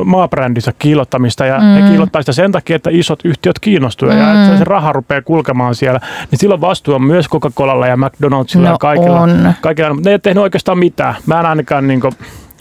maabrändinsä 0.05 0.73
kiillottamista 0.79 1.47
ja 1.47 1.59
mm. 1.59 1.65
ne 1.65 1.89
kiillottaa 1.89 2.23
sitä 2.23 2.33
sen 2.33 2.53
takia, 2.53 2.77
että 2.77 2.91
isot 2.93 3.19
yhtiöt 3.25 3.59
kiinnostuu 3.59 4.09
mm. 4.11 4.19
ja 4.19 4.43
että 4.45 4.59
se 4.59 4.65
raha 4.65 4.93
rupeaa 4.93 5.23
kulkemaan 5.23 5.75
siellä, 5.75 6.01
niin 6.31 6.39
silloin 6.39 6.61
vastuu 6.61 6.95
on 6.95 7.03
myös 7.03 7.27
Coca-Colalla 7.29 7.87
ja 7.87 7.97
McDonaldsilla 7.97 8.69
No 8.69 8.75
ja 8.75 8.79
kaikilla, 8.79 9.21
on. 9.21 9.53
kaikilla, 9.61 9.95
mutta 9.95 10.09
ne 10.09 10.11
ei 10.11 10.15
ole 10.15 10.21
tehnyt 10.21 10.43
oikeastaan 10.43 10.79
mitään. 10.79 11.15
Mä 11.27 11.41
en 11.41 11.47
ainakaan 11.47 11.87
niin 11.87 12.01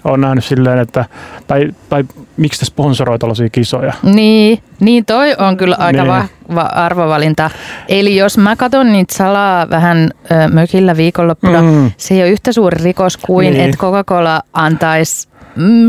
ole 0.04 0.18
nähnyt 0.18 0.46
silleen, 0.46 0.80
että 0.80 1.06
tai, 1.48 1.68
tai 1.90 2.04
miksi 2.38 2.60
te 2.60 2.66
sponsoroi 2.66 3.20
tällaisia 3.20 3.50
kisoja. 3.50 3.94
Niin, 4.04 4.60
niin 4.80 5.06
toi 5.06 5.36
on 5.38 5.58
kyllä 5.58 5.76
aika 5.80 6.04
Niin. 6.04 6.08
vahva 6.48 6.62
arvovalinta. 6.62 7.50
Eli 7.90 8.16
jos 8.16 8.38
mä 8.38 8.56
katson 8.56 8.92
niitä 8.92 9.16
salaa 9.18 9.70
vähän 9.70 10.10
ö, 10.32 10.48
mökillä 10.54 10.98
viikonloppuna, 10.98 11.62
Mm. 11.62 11.68
mm. 11.68 11.92
se 11.98 12.14
ei 12.14 12.22
ole 12.22 12.30
yhtä 12.30 12.52
suuri 12.54 12.84
rikos 12.84 13.18
kuin, 13.18 13.54
niin. 13.54 13.66
että 13.66 13.78
Coca-Cola 13.78 14.42
antaisi 14.54 15.28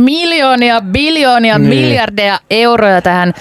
miljoonia, 0.05 0.81
biljoonia, 0.81 1.59
Niin. 1.59 1.69
miljardeja 1.69 2.39
euroja 2.51 3.03
tähän. 3.03 3.33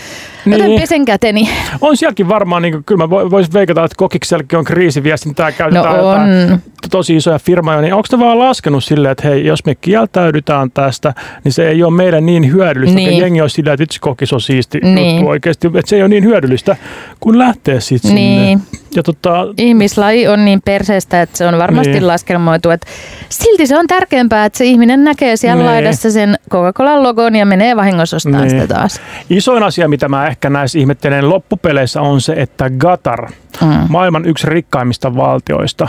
Joten 0.46 0.68
Niin. 0.70 0.82
pesen 0.82 1.06
käteni. 1.06 1.50
On 1.82 1.98
sielläkin 1.98 2.30
varmaan, 2.30 2.62
niin 2.62 2.72
kuin, 2.74 2.84
kyllä 2.84 3.08
mä 3.08 3.16
vo- 3.16 3.32
voisin 3.32 3.54
veikata, 3.54 3.84
että 3.84 3.96
kokiksellekin 3.98 4.60
on 4.60 4.66
kriisiviestintää, 4.66 5.52
käytetään 5.52 5.98
No 5.98 6.10
on. 6.10 6.20
jotain 6.20 6.62
tosi 6.92 7.16
isoja 7.16 7.40
firmoja, 7.40 7.82
niin 7.82 7.94
onko 7.94 8.08
ne 8.12 8.20
vaan 8.20 8.40
laskenut 8.40 8.84
silleen, 8.84 9.12
että 9.12 9.28
hei, 9.28 9.46
jos 9.46 9.66
me 9.66 9.76
kieltäydytään 9.76 10.72
tästä, 10.72 11.14
niin 11.44 11.52
se 11.54 11.68
ei 11.70 11.84
ole 11.84 11.94
meille 11.94 12.22
niin 12.22 12.52
hyödyllistä, 12.54 12.96
niin. 12.96 13.18
Jengi 13.22 13.42
on 13.42 13.50
silleen, 13.50 13.74
että 13.74 13.82
vitsi 13.82 14.00
kokis 14.00 14.34
on 14.34 14.42
siisti 14.42 14.80
Niin. 14.80 15.16
juttu 15.16 15.30
oikeasti, 15.30 15.68
että 15.68 15.82
se 15.90 15.96
ei 15.96 16.02
ole 16.02 16.10
niin 16.10 16.24
hyödyllistä, 16.24 16.76
kun 17.20 17.38
lähtee 17.40 17.82
sitten 17.82 18.10
sinne. 18.12 18.22
Niin. 18.22 18.62
Ja 18.96 19.04
tota, 19.04 19.48
Ihmislaji 19.58 20.28
on 20.28 20.46
niin 20.46 20.62
perseestä, 20.66 21.22
että 21.22 21.38
se 21.38 21.48
on 21.48 21.58
varmasti 21.58 21.92
niin. 21.94 22.08
laskelmoitu. 22.08 22.70
Että 22.70 22.88
silti 23.30 23.68
se 23.68 23.78
on 23.78 23.88
tärkeämpää, 23.88 24.46
että 24.46 24.58
se 24.58 24.66
ihminen 24.66 25.04
näkee 25.04 25.36
siellä 25.38 25.56
Niin. 25.64 25.66
laidassa 25.72 26.12
sen 26.12 26.36
Coca-Colan 26.52 27.04
logon 27.04 27.36
ja 27.36 27.46
menee 27.46 27.76
vahingossa 27.76 28.16
ostamaan 28.18 28.48
Niin. 28.48 28.62
sitä 28.62 28.74
taas. 28.74 29.02
isoin 29.30 29.64
asia, 29.64 29.88
mitä 29.88 30.10
mä 30.10 30.28
ehkä 30.36 30.50
näissä 30.50 30.80
ihmetteleen 30.80 31.30
loppupeleissä 31.30 32.02
on 32.02 32.22
se, 32.22 32.34
että 32.34 32.70
Qatar, 32.84 33.30
Mm. 33.62 33.68
maailman 33.90 34.26
yksi 34.26 34.48
rikkaimmista 34.48 35.16
valtioista, 35.16 35.88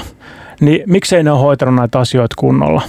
niin 0.60 0.82
miksei 0.86 1.22
ne 1.22 1.30
ole 1.30 1.40
hoitanut 1.40 1.74
näitä 1.74 1.98
asioita 1.98 2.34
kunnolla? 2.38 2.82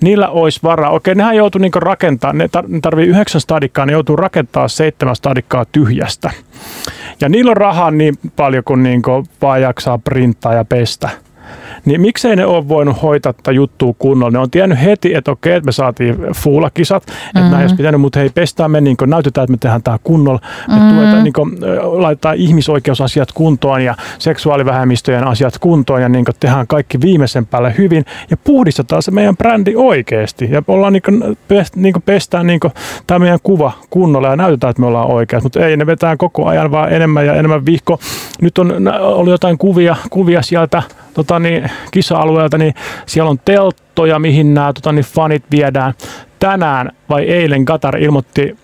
Niillä 0.00 0.28
olisi 0.28 0.60
varaa. 0.62 0.90
Okei, 0.90 1.14
nehän 1.14 1.36
joutuu 1.36 1.58
niinku 1.58 1.80
rakentaa, 1.80 2.32
ne 2.32 2.46
tar- 2.46 2.68
ne 2.68 2.80
tarvii 2.80 3.06
yhdeksän 3.06 3.40
stadikkaa, 3.40 3.86
ne 3.86 3.92
joutuu 3.92 4.16
rakentaa 4.16 4.68
seitsemän 4.68 5.16
stadikkaa 5.16 5.64
tyhjästä. 5.72 6.30
Ja 7.20 7.28
niillä 7.28 7.50
on 7.50 7.56
rahaa 7.56 7.90
niin 7.90 8.14
paljon 8.36 8.64
kuin 8.64 8.82
niinku 8.82 9.24
vaan 9.42 9.62
jaksaa 9.62 9.98
printtaa 9.98 10.54
ja 10.54 10.64
pestä. 10.64 11.08
Niin 11.84 12.00
miksei 12.00 12.36
ne 12.36 12.46
ole 12.46 12.68
voinut 12.68 13.02
hoitaa 13.02 13.32
tätä 13.32 13.52
juttua 13.52 13.94
kunnolla? 13.98 14.30
Ne 14.30 14.38
on 14.38 14.50
tiennyt 14.50 14.80
heti, 14.82 15.14
että 15.14 15.30
okei, 15.30 15.52
että 15.52 15.66
me 15.66 15.72
saatiin 15.72 16.16
fuulakisat, 16.36 17.02
että 17.02 17.12
mm-hmm. 17.34 17.50
näin 17.50 17.62
olisi 17.62 17.76
pitänyt, 17.76 18.00
mutta 18.00 18.18
hei, 18.18 18.30
pestään 18.34 18.70
me, 18.70 18.80
niin 18.80 18.96
näytetään, 19.06 19.44
että 19.44 19.52
me 19.52 19.56
tehdään 19.60 19.82
tämä 19.82 19.98
kunnolla. 20.04 20.40
Me 20.68 20.74
mm-hmm. 20.74 20.94
tuetaan, 20.94 21.24
niin 21.24 21.32
kuin, 21.32 21.58
laitetaan 21.82 22.36
ihmisoikeusasiat 22.36 23.32
kuntoon 23.32 23.84
ja 23.84 23.94
seksuaalivähemmistöjen 24.18 25.26
asiat 25.26 25.58
kuntoon 25.58 26.02
ja 26.02 26.08
niin 26.08 26.24
kuin, 26.24 26.34
tehdään 26.40 26.66
kaikki 26.66 27.00
viimeisen 27.00 27.46
päälle 27.46 27.74
hyvin 27.78 28.04
ja 28.30 28.36
puhdistetaan 28.36 29.02
se 29.02 29.10
meidän 29.10 29.36
brändi 29.36 29.74
oikeasti. 29.76 30.48
Ja 30.50 30.62
ollaan 30.68 30.92
niin 30.92 31.02
kuin, 31.02 31.38
pest, 31.48 31.76
niin 31.76 31.92
kuin 31.92 32.02
pestään 32.02 32.46
niin 32.46 32.60
kuin, 32.60 32.72
tämä 33.06 33.18
meidän 33.18 33.38
kuva 33.42 33.72
kunnolla 33.90 34.28
ja 34.28 34.36
näytetään, 34.36 34.70
että 34.70 34.80
me 34.80 34.86
ollaan 34.86 35.10
oikeasti. 35.10 35.44
Mutta 35.44 35.66
ei, 35.66 35.76
ne 35.76 35.86
vetää 35.86 36.16
koko 36.16 36.46
ajan 36.46 36.70
vaan 36.70 36.92
enemmän 36.92 37.26
ja 37.26 37.34
enemmän 37.34 37.66
vihko. 37.66 37.98
Nyt 38.42 38.58
on 38.58 38.88
ollut 39.00 39.30
jotain 39.30 39.58
kuvia, 39.58 39.96
kuvia 40.10 40.42
sieltä 40.42 40.82
tota 41.14 41.38
niin, 41.38 41.70
kisa-alueelta, 41.90 42.58
niin 42.58 42.74
siellä 43.06 43.30
on 43.30 43.38
telttoja, 43.44 44.18
mihin 44.18 44.54
nämä 44.54 44.72
tota 44.72 44.92
niin, 44.92 45.04
fanit 45.04 45.44
viedään. 45.50 45.94
Tänään 46.38 46.90
vai 47.08 47.24
eilen 47.24 47.64
Qatar 47.64 47.98
ilmoitti 47.98 48.56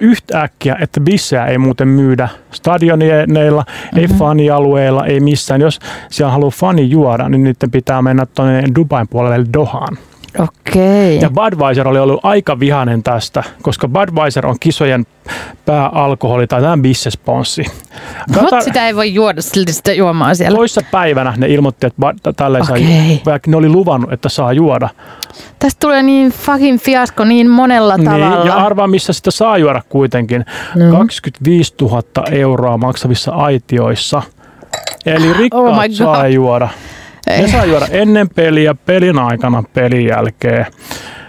yhtäkkiä, 0.00 0.76
että 0.80 1.00
bissejä 1.00 1.46
ei 1.46 1.58
muuten 1.58 1.88
myydä 1.88 2.28
stadioneilla, 2.50 3.64
mm-hmm. 3.68 3.98
ei 3.98 4.08
fanialueilla, 4.18 5.06
ei 5.06 5.20
missään. 5.20 5.60
Jos 5.60 5.78
siellä 6.10 6.32
haluaa 6.32 6.50
fani 6.50 6.90
juoda, 6.90 7.28
niin 7.28 7.44
niiden 7.44 7.70
pitää 7.70 8.02
mennä 8.02 8.26
tuonne 8.26 8.64
Dubain 8.74 9.08
puolelle 9.08 9.46
Dohaan. 9.52 9.98
Okei. 10.38 11.20
Ja 11.20 11.30
Budweiser 11.30 11.88
oli 11.88 11.98
ollut 11.98 12.20
aika 12.22 12.60
vihainen 12.60 13.02
tästä, 13.02 13.42
koska 13.62 13.88
Budweiser 13.88 14.46
on 14.46 14.56
kisojen 14.60 15.06
pääalkoholi 15.64 16.46
tai 16.46 16.60
tämä 16.60 16.76
bissesponssi. 16.82 17.64
Mutta 18.40 18.60
sitä 18.60 18.86
ei 18.86 18.96
voi 18.96 19.14
juoda 19.14 19.42
silti 19.42 19.72
sitä 19.72 19.92
juomaa 19.92 20.34
siellä. 20.34 20.56
Toissa 20.56 20.80
päivänä 20.90 21.34
ne 21.36 21.46
ilmoitti, 21.46 21.86
että 21.86 22.02
Bud- 22.02 22.32
tälleen 22.36 22.66
sai, 22.66 22.86
vaikka 23.26 23.50
ne 23.50 23.56
oli 23.56 23.68
luvannut, 23.68 24.12
että 24.12 24.28
saa 24.28 24.52
juoda. 24.52 24.88
Tästä 25.58 25.80
tulee 25.80 26.02
niin 26.02 26.30
fucking 26.32 26.78
fiasko 26.78 27.24
niin 27.24 27.50
monella 27.50 27.98
tavalla. 27.98 28.36
Niin, 28.36 28.46
ja 28.46 28.54
arvaa, 28.54 28.86
missä 28.86 29.12
sitä 29.12 29.30
saa 29.30 29.58
juoda 29.58 29.82
kuitenkin. 29.88 30.44
No. 30.74 30.96
25 30.98 31.74
000 31.80 32.02
euroa 32.30 32.76
maksavissa 32.78 33.32
aitioissa. 33.32 34.22
Eli 35.06 35.32
rikkaat 35.32 35.64
Oh 35.64 35.80
my 35.80 35.88
God. 35.88 35.96
saa 35.96 36.28
juoda. 36.28 36.68
Ne 37.26 37.34
Ei. 37.36 37.48
saa 37.48 37.64
juoda 37.64 37.86
ennen 37.90 38.28
peliä, 38.28 38.74
pelin 38.74 39.18
aikana, 39.18 39.64
pelin 39.74 40.06
jälkeen. 40.06 40.66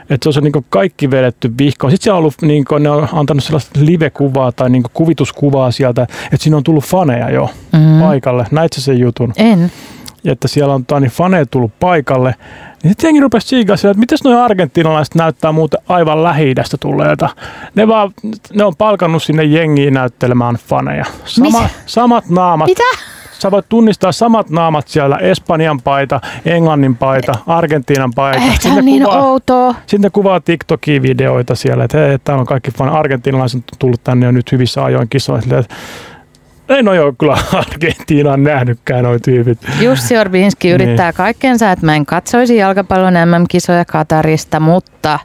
Että 0.10 0.23
se 0.23 0.29
on 0.29 0.34
se 0.34 0.41
niin 0.41 0.65
kaikki 0.69 1.12
vedetty 1.12 1.51
vihkoon. 1.58 1.91
Sitten 1.91 2.03
siellä 2.03 2.15
on 2.17 2.19
ollut, 2.19 2.34
niin 2.41 2.65
ne 2.79 2.89
on 2.89 3.08
antanut 3.13 3.43
sellaista 3.43 3.79
live-kuvaa 3.84 4.51
tai 4.51 4.69
niin 4.69 4.84
kuvituskuvaa 4.93 5.71
sieltä, 5.71 6.03
että 6.03 6.38
siinä 6.39 6.58
on 6.58 6.63
tullut 6.63 6.84
faneja 6.84 7.29
jo 7.32 7.49
Mm. 7.71 7.99
paikalle. 8.01 8.45
Näit 8.51 8.73
sä 8.73 8.82
sen 8.82 8.99
jutun? 8.99 9.34
En. 9.38 9.71
Ja 10.23 10.32
että 10.32 10.47
siellä 10.47 10.73
on 10.73 10.86
niin 10.99 11.12
faneja 11.12 11.45
tullut 11.45 11.79
paikalle. 11.79 12.36
Niin 12.84 12.91
sitten 12.91 13.08
jengi 13.08 13.19
rupesi 13.21 13.45
tsiikaa 13.45 13.77
sillä, 13.77 13.91
että 13.91 13.99
miten 13.99 14.17
nuo 14.23 14.41
argentinalaiset 14.43 15.15
näyttää 15.15 15.51
muuten 15.51 15.79
aivan 15.88 16.23
lähi 16.23 16.53
tulleita. 16.79 17.29
Ne, 17.75 17.88
vaan, 17.88 18.12
ne 18.53 18.63
on 18.63 18.75
palkannut 18.75 19.23
sinne 19.23 19.43
jengiin 19.43 19.93
näyttelemään 19.93 20.56
faneja. 20.56 21.06
Sama, 21.25 21.69
samat 21.86 22.29
naamat. 22.29 22.67
Mitä? 22.67 22.84
Sä 23.43 23.51
voit 23.51 23.69
tunnistaa 23.69 24.12
samat 24.12 24.49
naamat 24.49 24.88
siellä, 24.88 25.17
Espanjan 25.17 25.82
paita, 25.82 26.21
Englannin 26.45 26.95
paita, 26.95 27.34
Argentiinan 27.47 28.12
paita. 28.15 28.43
Eh, 28.45 28.53
Sitten 28.53 28.71
on 28.71 28.86
niin 28.86 29.03
kuvaa, 29.03 29.21
outoa. 29.21 29.75
sitten 29.79 30.01
ne 30.01 30.10
kuvaa 30.10 30.39
TikTokin 30.39 31.01
videoita 31.01 31.56
siellä, 31.56 31.84
että 31.84 31.97
hei, 31.97 32.19
täällä 32.19 32.39
on 32.41 32.45
kaikki 32.47 32.71
fan. 32.71 32.89
Argentinalaiset 32.89 33.58
on 33.73 33.77
tullut 33.79 34.03
tänne 34.03 34.25
jo 34.25 34.32
nyt 34.32 34.51
hyvissä 34.51 34.84
ajoin 34.84 35.10
kisoihin. 35.10 35.43
Silleen, 35.43 35.62
että 35.63 35.75
En 36.69 36.88
ole 36.88 36.95
jo 36.95 37.13
kyllä 37.19 37.38
Argentiinaan 37.53 38.43
nähnytkään 38.43 39.03
noi 39.03 39.19
tyypit. 39.19 39.58
Jussi 39.82 40.17
Orbinski 40.17 40.67
Niin. 40.67 40.75
yrittää 40.82 41.13
kaikkensa, 41.13 41.71
että 41.71 41.86
mä 41.86 41.95
en 41.95 42.06
katsoisi 42.06 42.58
jalkapallon 42.58 43.13
MM-kisoja 43.13 43.86
Katarista, 43.86 44.60
mutta 44.60 45.19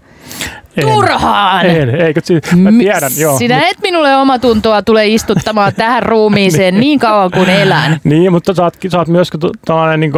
En. 0.76 0.84
turhaan! 0.88 1.66
En, 1.66 1.94
eikö 1.94 2.20
mä 2.56 2.70
tiedän, 2.78 3.10
joo. 3.20 3.38
Sinä 3.38 3.54
mut- 3.56 3.64
et 3.70 3.78
minulle 3.82 4.16
omatuntoa 4.16 4.82
tule 4.82 5.06
istuttamaan 5.06 5.72
tähän 5.76 6.02
ruumiiseen 6.02 6.74
niin 6.80 6.98
kauan 6.98 7.30
kuin 7.30 7.48
elän. 7.50 8.00
Niin, 8.04 8.32
mutta 8.32 8.54
sä 8.54 8.62
oot, 8.64 8.74
sä 8.92 8.98
oot 8.98 9.08
myös 9.08 9.30
tu- 9.40 9.52
tällainen 9.64 10.00
niin 10.00 10.12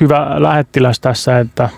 hyvä 0.00 0.26
lähettiläs 0.38 1.00
tässä, 1.00 1.38
että 1.38 1.68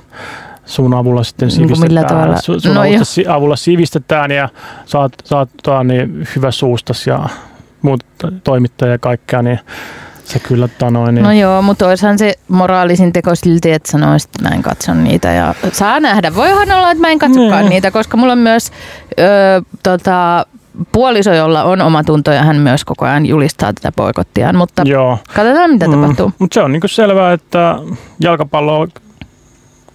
sun 0.65 0.95
avulla 0.95 1.25
sitten 1.25 1.49
Niin 1.49 1.67
kuin 1.69 1.77
sivistetään. 1.77 2.07
tavalla? 2.07 2.37
Sun, 2.37 2.61
sun 2.61 2.75
No 2.75 2.81
avulla, 2.83 3.05
si- 3.05 3.27
avulla 3.29 3.57
sivistetään 3.57 4.31
ja 4.31 4.49
saat, 4.87 5.13
saat 5.25 5.49
tota, 5.63 5.85
niin, 5.85 6.29
hyvä 6.37 6.51
suustas 6.51 7.07
ja 7.07 7.19
muut 7.83 8.05
toimittaja 8.45 8.93
ja 8.93 8.99
kaikkea, 8.99 9.43
niin 9.43 9.59
se 10.33 10.39
kyllä 10.39 10.69
tanoin. 10.69 11.15
Niin, 11.15 11.23
No 11.23 11.33
joo, 11.33 11.63
mutta 11.63 11.89
olisihan 11.89 12.19
se 12.19 12.33
moraalisin 12.49 13.13
teko 13.13 13.35
silti, 13.35 13.73
että 13.73 13.91
sanoisit, 13.93 14.31
että 14.31 14.49
mä 14.49 14.55
en 14.55 14.63
katso 14.63 14.95
niitä. 14.95 15.29
Ja 15.33 15.55
saa 15.73 16.01
nähdä. 16.01 16.35
Voihan 16.35 16.73
olla, 16.73 16.91
että 16.91 17.01
mä 17.01 17.09
en 17.09 17.19
katsokaan 17.19 17.61
Niin. 17.61 17.71
niitä, 17.71 17.91
koska 17.91 18.17
mulla 18.17 18.33
on 18.33 18.39
myös 18.39 18.71
ö, 19.19 19.23
tota, 19.83 20.47
puoliso, 20.93 21.33
jolla 21.35 21.65
on 21.65 21.81
oma 21.83 22.05
tunto 22.05 22.33
ja 22.33 22.43
hän 22.43 22.57
myös 22.57 22.85
koko 22.85 23.05
ajan 23.05 23.27
julistaa 23.27 23.73
tätä 23.73 23.93
boikottiaan. 23.97 24.57
Mutta 24.57 24.83
Joo. 24.87 25.19
katsotaan, 25.35 25.71
mitä 25.71 25.87
tapahtuu. 25.91 26.33
Mutta 26.39 26.55
se 26.55 26.63
on 26.63 26.73
niin 26.73 26.83
selvää, 26.87 27.33
että 27.33 27.77
jalkapalloa 28.21 28.87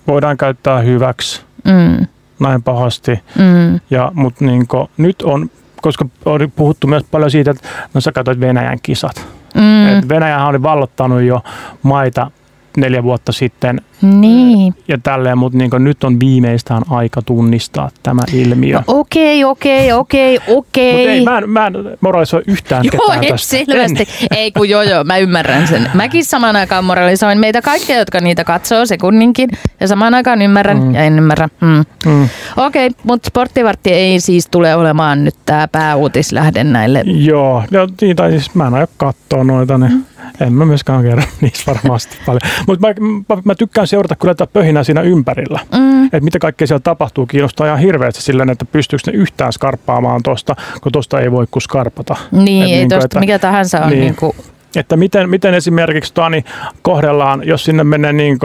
voidaan 0.07 0.37
käyttää 0.37 0.79
hyväksi 0.79 1.41
Mm, 1.65 2.05
näin 2.39 2.63
pahasti. 2.63 3.11
mm, 3.35 3.79
Ja, 3.89 4.11
mutta 4.13 4.45
niin 4.45 4.67
nyt 4.97 5.21
on, 5.21 5.49
koska 5.81 6.05
on 6.25 6.51
puhuttu 6.55 6.87
myös 6.87 7.03
paljon 7.11 7.31
siitä, 7.31 7.51
että 7.51 7.67
no 7.93 8.01
sä 8.01 8.11
katsoit 8.11 8.39
Venäjän 8.39 8.77
kisat. 8.83 9.25
Mm. 9.55 10.09
Venäjähän 10.09 10.47
oli 10.47 10.63
vallottanut 10.63 11.21
jo 11.21 11.43
maita 11.83 12.31
neljä 12.77 13.03
vuotta 13.03 13.31
sitten 13.31 13.81
Niin. 14.01 14.73
ja 14.87 14.97
tälleen, 14.97 15.37
mutta 15.37 15.57
niin 15.57 15.69
nyt 15.79 16.03
on 16.03 16.19
viimeistään 16.19 16.81
aika 16.89 17.21
tunnistaa 17.21 17.89
tämä 18.03 18.21
ilmiö. 18.33 18.75
No, 18.75 18.83
Okei, 18.87 19.43
okei, 19.43 19.91
okei, 19.91 20.39
Mutta 20.39 20.53
okei. 20.59 21.07
ei, 21.07 21.23
mä 21.23 21.37
en, 21.37 21.49
mä 21.49 21.67
en 21.67 21.73
moralisoi 22.01 22.41
yhtään 22.47 22.83
Joo, 22.85 22.91
ketään 22.91 23.23
et 23.23 23.29
tästä. 23.29 23.47
selvästi. 23.47 24.07
Ei 24.35 24.51
kun 24.51 24.69
joo, 24.69 24.81
joo, 24.81 25.03
mä 25.03 25.17
ymmärrän 25.17 25.67
sen. 25.67 25.91
Mäkin 25.93 26.25
samaan 26.25 26.55
aikaan 26.55 26.85
moralisoin 26.85 27.39
meitä 27.39 27.61
kaikkia, 27.61 27.97
jotka 27.97 28.19
niitä 28.19 28.43
katsoo 28.43 28.85
sekunninkin. 28.85 29.49
Ja 29.79 29.87
samaan 29.87 30.13
aikaan 30.13 30.41
ymmärrän 30.41 30.83
mm. 30.83 30.93
ja 30.93 31.03
en 31.03 31.17
ymmärrä. 31.17 31.49
Mm. 31.61 31.79
En. 31.79 31.85
Mm. 32.05 32.29
Okei, 32.57 32.89
mutta 33.03 33.27
sporttivartti 33.27 33.93
ei 33.93 34.19
siis 34.19 34.47
tule 34.51 34.75
olemaan 34.75 35.23
nyt 35.23 35.35
tämä 35.45 35.67
pääuutislähde 35.67 36.63
näille. 36.63 37.03
Joo, 37.05 37.63
no, 37.71 37.87
niin, 38.01 38.15
tai 38.15 38.31
siis 38.31 38.55
mä 38.55 38.67
en 38.67 38.73
aio 38.73 38.87
katsoa 38.97 39.43
noita, 39.43 39.77
niin 39.77 40.05
en 40.39 40.53
mä 40.53 40.65
myöskään 40.65 41.03
kerro 41.03 41.23
niissä 41.41 41.73
varmasti 41.73 42.17
paljon. 42.25 42.41
Mutta 42.67 42.87
mä, 42.87 42.93
mä, 43.29 43.41
mä, 43.45 43.55
tykkään 43.55 43.86
seurata 43.87 44.15
kyllä 44.15 44.33
tätä 44.35 44.51
pöhinää 44.53 44.83
siinä 44.83 45.01
ympärillä. 45.01 45.59
Mm. 45.77 46.05
Että 46.05 46.19
mitä 46.19 46.39
kaikkea 46.39 46.67
siellä 46.67 46.81
tapahtuu, 46.83 47.25
kiinnostaa 47.25 47.67
ihan 47.67 47.79
hirveästi 47.79 48.21
sillä, 48.21 48.45
että 48.51 48.65
pystyykö 48.65 49.11
ne 49.11 49.17
yhtään 49.17 49.53
skarppaamaan 49.53 50.23
tuosta, 50.23 50.55
kun 50.81 50.91
tuosta 50.91 51.19
ei 51.19 51.31
voi 51.31 51.45
kuin 51.51 51.61
skarpata. 51.63 52.15
Niin, 52.31 52.63
Et 52.63 52.69
ei 52.69 52.75
niinku, 52.75 52.95
tosta 52.95 53.05
että- 53.05 53.19
mikä 53.19 53.39
tahansa 53.39 53.77
on 53.79 53.89
niin. 53.89 53.99
niin. 53.99 54.05
Niinku, 54.05 54.35
Että 54.75 54.97
miten, 54.97 55.29
miten 55.29 55.53
esimerkiksi 55.53 56.13
Tani 56.13 56.43
kohdellaan, 56.81 57.41
jos 57.47 57.63
sinne 57.63 57.83
menee 57.83 58.13
niin 58.13 58.37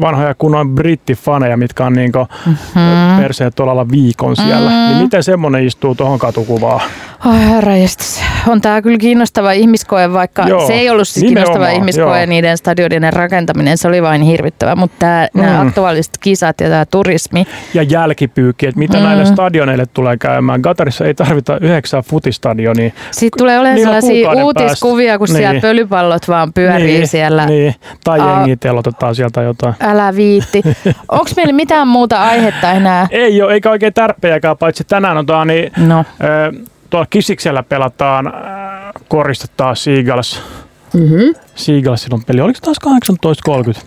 vanhoja 0.00 0.34
kunnon 0.34 0.74
brittifaneja, 0.74 1.56
mitkä 1.56 1.86
on 1.86 1.92
niin 1.92 2.12
mm. 2.46 3.22
perseet 3.22 3.54
tuolla 3.54 3.88
viikon 3.90 4.36
siellä, 4.36 4.70
Mm. 4.70 4.76
niin 4.76 5.02
miten 5.02 5.22
semmoinen 5.22 5.66
istuu 5.66 5.94
tuohon 5.94 6.18
katukuvaan? 6.18 6.80
Ai 7.24 7.50
herra 7.50 7.76
jestas. 7.76 8.20
On 8.48 8.60
tämä 8.60 8.82
kyllä 8.82 8.98
kiinnostava 8.98 9.52
ihmiskoe, 9.52 10.12
vaikka 10.12 10.42
Joo, 10.48 10.66
se 10.66 10.72
ei 10.72 10.90
ollut 10.90 11.08
siis 11.08 11.24
kiinnostava 11.24 11.68
ihmiskoe 11.68 12.16
joo. 12.18 12.26
niiden 12.26 12.58
stadionien 12.58 13.12
rakentaminen, 13.12 13.78
se 13.78 13.88
oli 13.88 14.02
vain 14.02 14.22
hirvittävä. 14.22 14.76
Mutta 14.76 15.06
mm. 15.34 15.40
nämä 15.40 15.60
aktuaaliset 15.60 16.18
kisat 16.20 16.60
ja 16.60 16.68
tämä 16.68 16.84
turismi, 16.84 17.46
Ja 17.74 17.82
jälkipyykki, 17.82 18.66
että 18.66 18.78
mitä 18.78 18.96
Mm. 18.98 19.02
näille 19.04 19.26
stadioneille 19.26 19.86
tulee 19.86 20.16
käymään. 20.16 20.62
Qatarissa 20.62 21.04
ei 21.06 21.14
tarvita 21.14 21.58
yhdeksää 21.60 22.02
futistadionia. 22.02 22.90
Sitten 23.10 23.38
tulee 23.38 23.58
olemaan 23.58 23.80
sellaisia 23.80 24.30
uutiskuvia, 24.30 25.18
kun 25.18 25.24
päästä. 25.26 25.38
siellä 25.38 25.52
Niin. 25.52 25.62
pölypallot 25.62 26.28
vaan 26.28 26.52
pyörii 26.52 26.86
niin, 26.86 27.08
siellä. 27.08 27.46
Niin. 27.46 27.74
Tai 28.04 28.20
Aa. 28.20 28.36
jengi 28.38 28.56
telotetaan 28.56 29.14
sieltä 29.14 29.42
jotain. 29.42 29.74
Älä 29.80 30.16
viitti. 30.16 30.62
Onko 31.08 31.30
meillä 31.36 31.52
mitään 31.52 31.88
muuta 31.88 32.22
aihetta 32.22 32.72
enää? 32.72 33.08
Ei 33.10 33.42
ole, 33.42 33.52
eikä 33.52 33.70
oikein 33.70 33.94
tärppejäkään, 33.94 34.58
paitsi 34.58 34.84
tänään 34.84 35.16
on 35.18 35.26
tää, 35.26 35.44
niin, 35.44 35.72
No. 35.76 36.04
ö, 36.24 36.52
tuolla 36.90 37.06
Kisiksellä 37.10 37.62
pelataan, 37.62 38.26
äh, 38.26 38.32
koristetaan 39.08 39.76
Seagulls. 39.76 40.42
Mm-hmm. 40.94 41.34
Seagullsilla 41.54 42.14
on 42.14 42.24
peli. 42.24 42.40
Oliko 42.40 42.56
se 42.56 42.62
taas 42.62 42.78
18.30? 43.74 43.80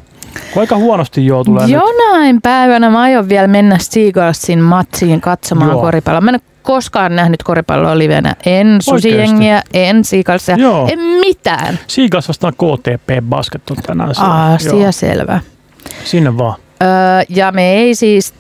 Kun 0.54 0.62
aika 0.62 0.76
huonosti 0.78 1.26
joo 1.26 1.44
tulee 1.44 1.68
nyt. 1.68 1.72
Jonain 1.72 2.42
päivänä 2.42 2.90
mä 2.90 3.02
aion 3.02 3.30
vielä 3.30 3.48
mennä 3.48 3.78
Seagullsin 3.80 4.60
matsiin 4.60 5.22
katsomaan 5.22 5.72
Joo. 5.72 5.82
koripalloa. 5.82 6.22
Mä 6.22 6.32
en 6.32 6.36
ole 6.36 6.42
koskaan 6.64 7.16
nähnyt 7.16 7.44
koripalloa 7.44 7.98
livenä. 7.98 8.36
En 8.46 8.78
susijengiä, 8.82 9.62
en 9.74 10.04
siikalsia, 10.06 10.56
Joo. 10.56 10.88
en 10.92 11.00
mitään. 11.00 11.80
Siikas 11.88 12.28
vastaan 12.28 12.54
KTP 12.54 13.24
Basket 13.30 13.70
on 13.70 13.78
tänään. 13.78 14.16
siellä. 14.16 14.46
Asia 14.46 14.74
Joo. 14.74 14.92
selvä. 14.92 15.40
Sinne 16.04 16.38
vaan. 16.38 16.56
Öö, 16.84 16.90
ja 17.30 17.52
me 17.52 17.74
ei 17.74 17.96
siis 17.96 18.34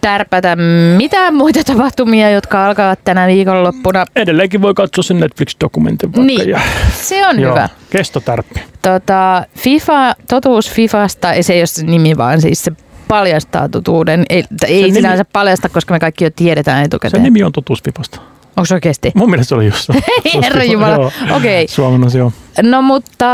tärpätä 0.00 0.56
mitään 0.96 1.34
muita 1.34 1.64
tapahtumia, 1.64 2.30
jotka 2.30 2.66
alkavat 2.66 2.98
tänä 3.04 3.26
viikonloppuna. 3.26 4.04
Edelleenkin 4.16 4.62
voi 4.62 4.74
katsoa 4.74 5.02
sen 5.02 5.20
Netflix-dokumentin 5.20 6.06
vaikka. 6.16 6.20
Niin, 6.22 6.48
Ja, 6.48 6.60
se 6.92 7.26
on 7.26 7.40
joo, 7.40 7.50
hyvä. 7.54 7.68
kestotärppi. 7.90 8.60
Tota, 8.82 9.44
FIFA, 9.58 10.14
totuus 10.28 10.70
Fifasta, 10.70 11.32
ei 11.32 11.42
se 11.42 11.52
ei 11.52 11.60
ole 11.60 11.66
se 11.66 11.84
nimi, 11.86 12.16
vaan 12.16 12.40
siis 12.40 12.64
se 12.64 12.72
paljastaa 13.08 13.68
totuuden. 13.68 14.24
Ei, 14.30 14.44
ei 14.66 14.82
nimi- 14.82 14.94
sinänsä 14.94 15.24
paljasta, 15.24 15.68
koska 15.68 15.94
me 15.94 16.00
kaikki 16.00 16.24
jo 16.24 16.30
tiedetään 16.36 16.84
etukäteen. 16.84 17.22
nimi 17.22 17.42
on 17.42 17.52
Totuusvipasta. 17.52 18.20
Onko 18.56 18.64
se 18.66 18.74
oikeasti? 18.74 19.12
Mun 19.14 19.30
mielestä 19.30 19.48
se 19.48 19.54
oli 19.54 19.66
just 19.66 19.86
se. 19.86 19.92
Hei 20.24 20.42
herra 20.42 20.64
Jumala, 20.64 21.12
okei. 21.36 21.68
Suomennos, 21.68 22.14
joo. 22.14 22.32
No 22.62 22.82
mutta 22.82 23.26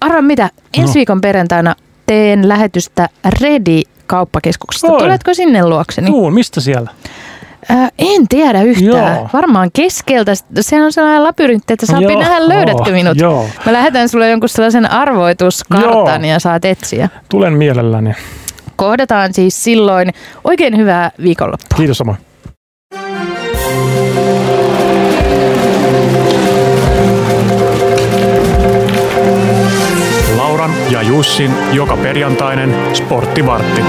arva 0.00 0.22
mitä, 0.22 0.50
ensi 0.74 0.86
No. 0.92 0.94
viikon 0.94 1.20
perjantaina 1.20 1.74
teen 2.06 2.48
lähetystä 2.48 3.08
Redi 3.40 3.82
kauppakeskuksesta. 4.08 4.86
Oi. 4.92 4.98
Tuletko 4.98 5.34
sinne 5.34 5.66
luokseni? 5.66 6.06
Tuun, 6.06 6.34
mistä 6.34 6.60
siellä? 6.60 6.90
Ää, 7.68 7.88
en 7.98 8.28
tiedä 8.28 8.62
yhtään. 8.62 9.16
Joo. 9.16 9.28
Varmaan 9.32 9.70
keskeltä. 9.72 10.32
Se 10.60 10.82
on 10.82 10.92
sellainen 10.92 11.24
labyrintti, 11.24 11.72
että 11.72 11.86
saa 11.86 12.00
nähdä 12.00 12.48
löydätkö 12.48 12.92
minut. 12.92 13.18
Joo, 13.18 13.46
Mä 13.66 13.72
lähetän 13.72 14.08
sulle 14.08 14.30
jonkun 14.30 14.48
sellaisen 14.48 14.90
arvoituskartan 14.90 16.24
Joo. 16.24 16.32
ja 16.32 16.38
saat 16.40 16.64
etsiä. 16.64 17.08
tulen 17.30 17.52
mielelläni. 17.52 18.12
Kohdataan 18.76 19.34
siis 19.34 19.64
silloin 19.64 20.10
oikein 20.44 20.76
hyvää 20.76 21.10
viikonloppua. 21.22 21.76
Kiitos 21.76 21.98
samoin. 21.98 22.18
Ja 30.90 31.02
Jussin 31.02 31.50
joka 31.72 31.96
perjantainen 31.96 32.74
sporttivartti. 32.94 33.82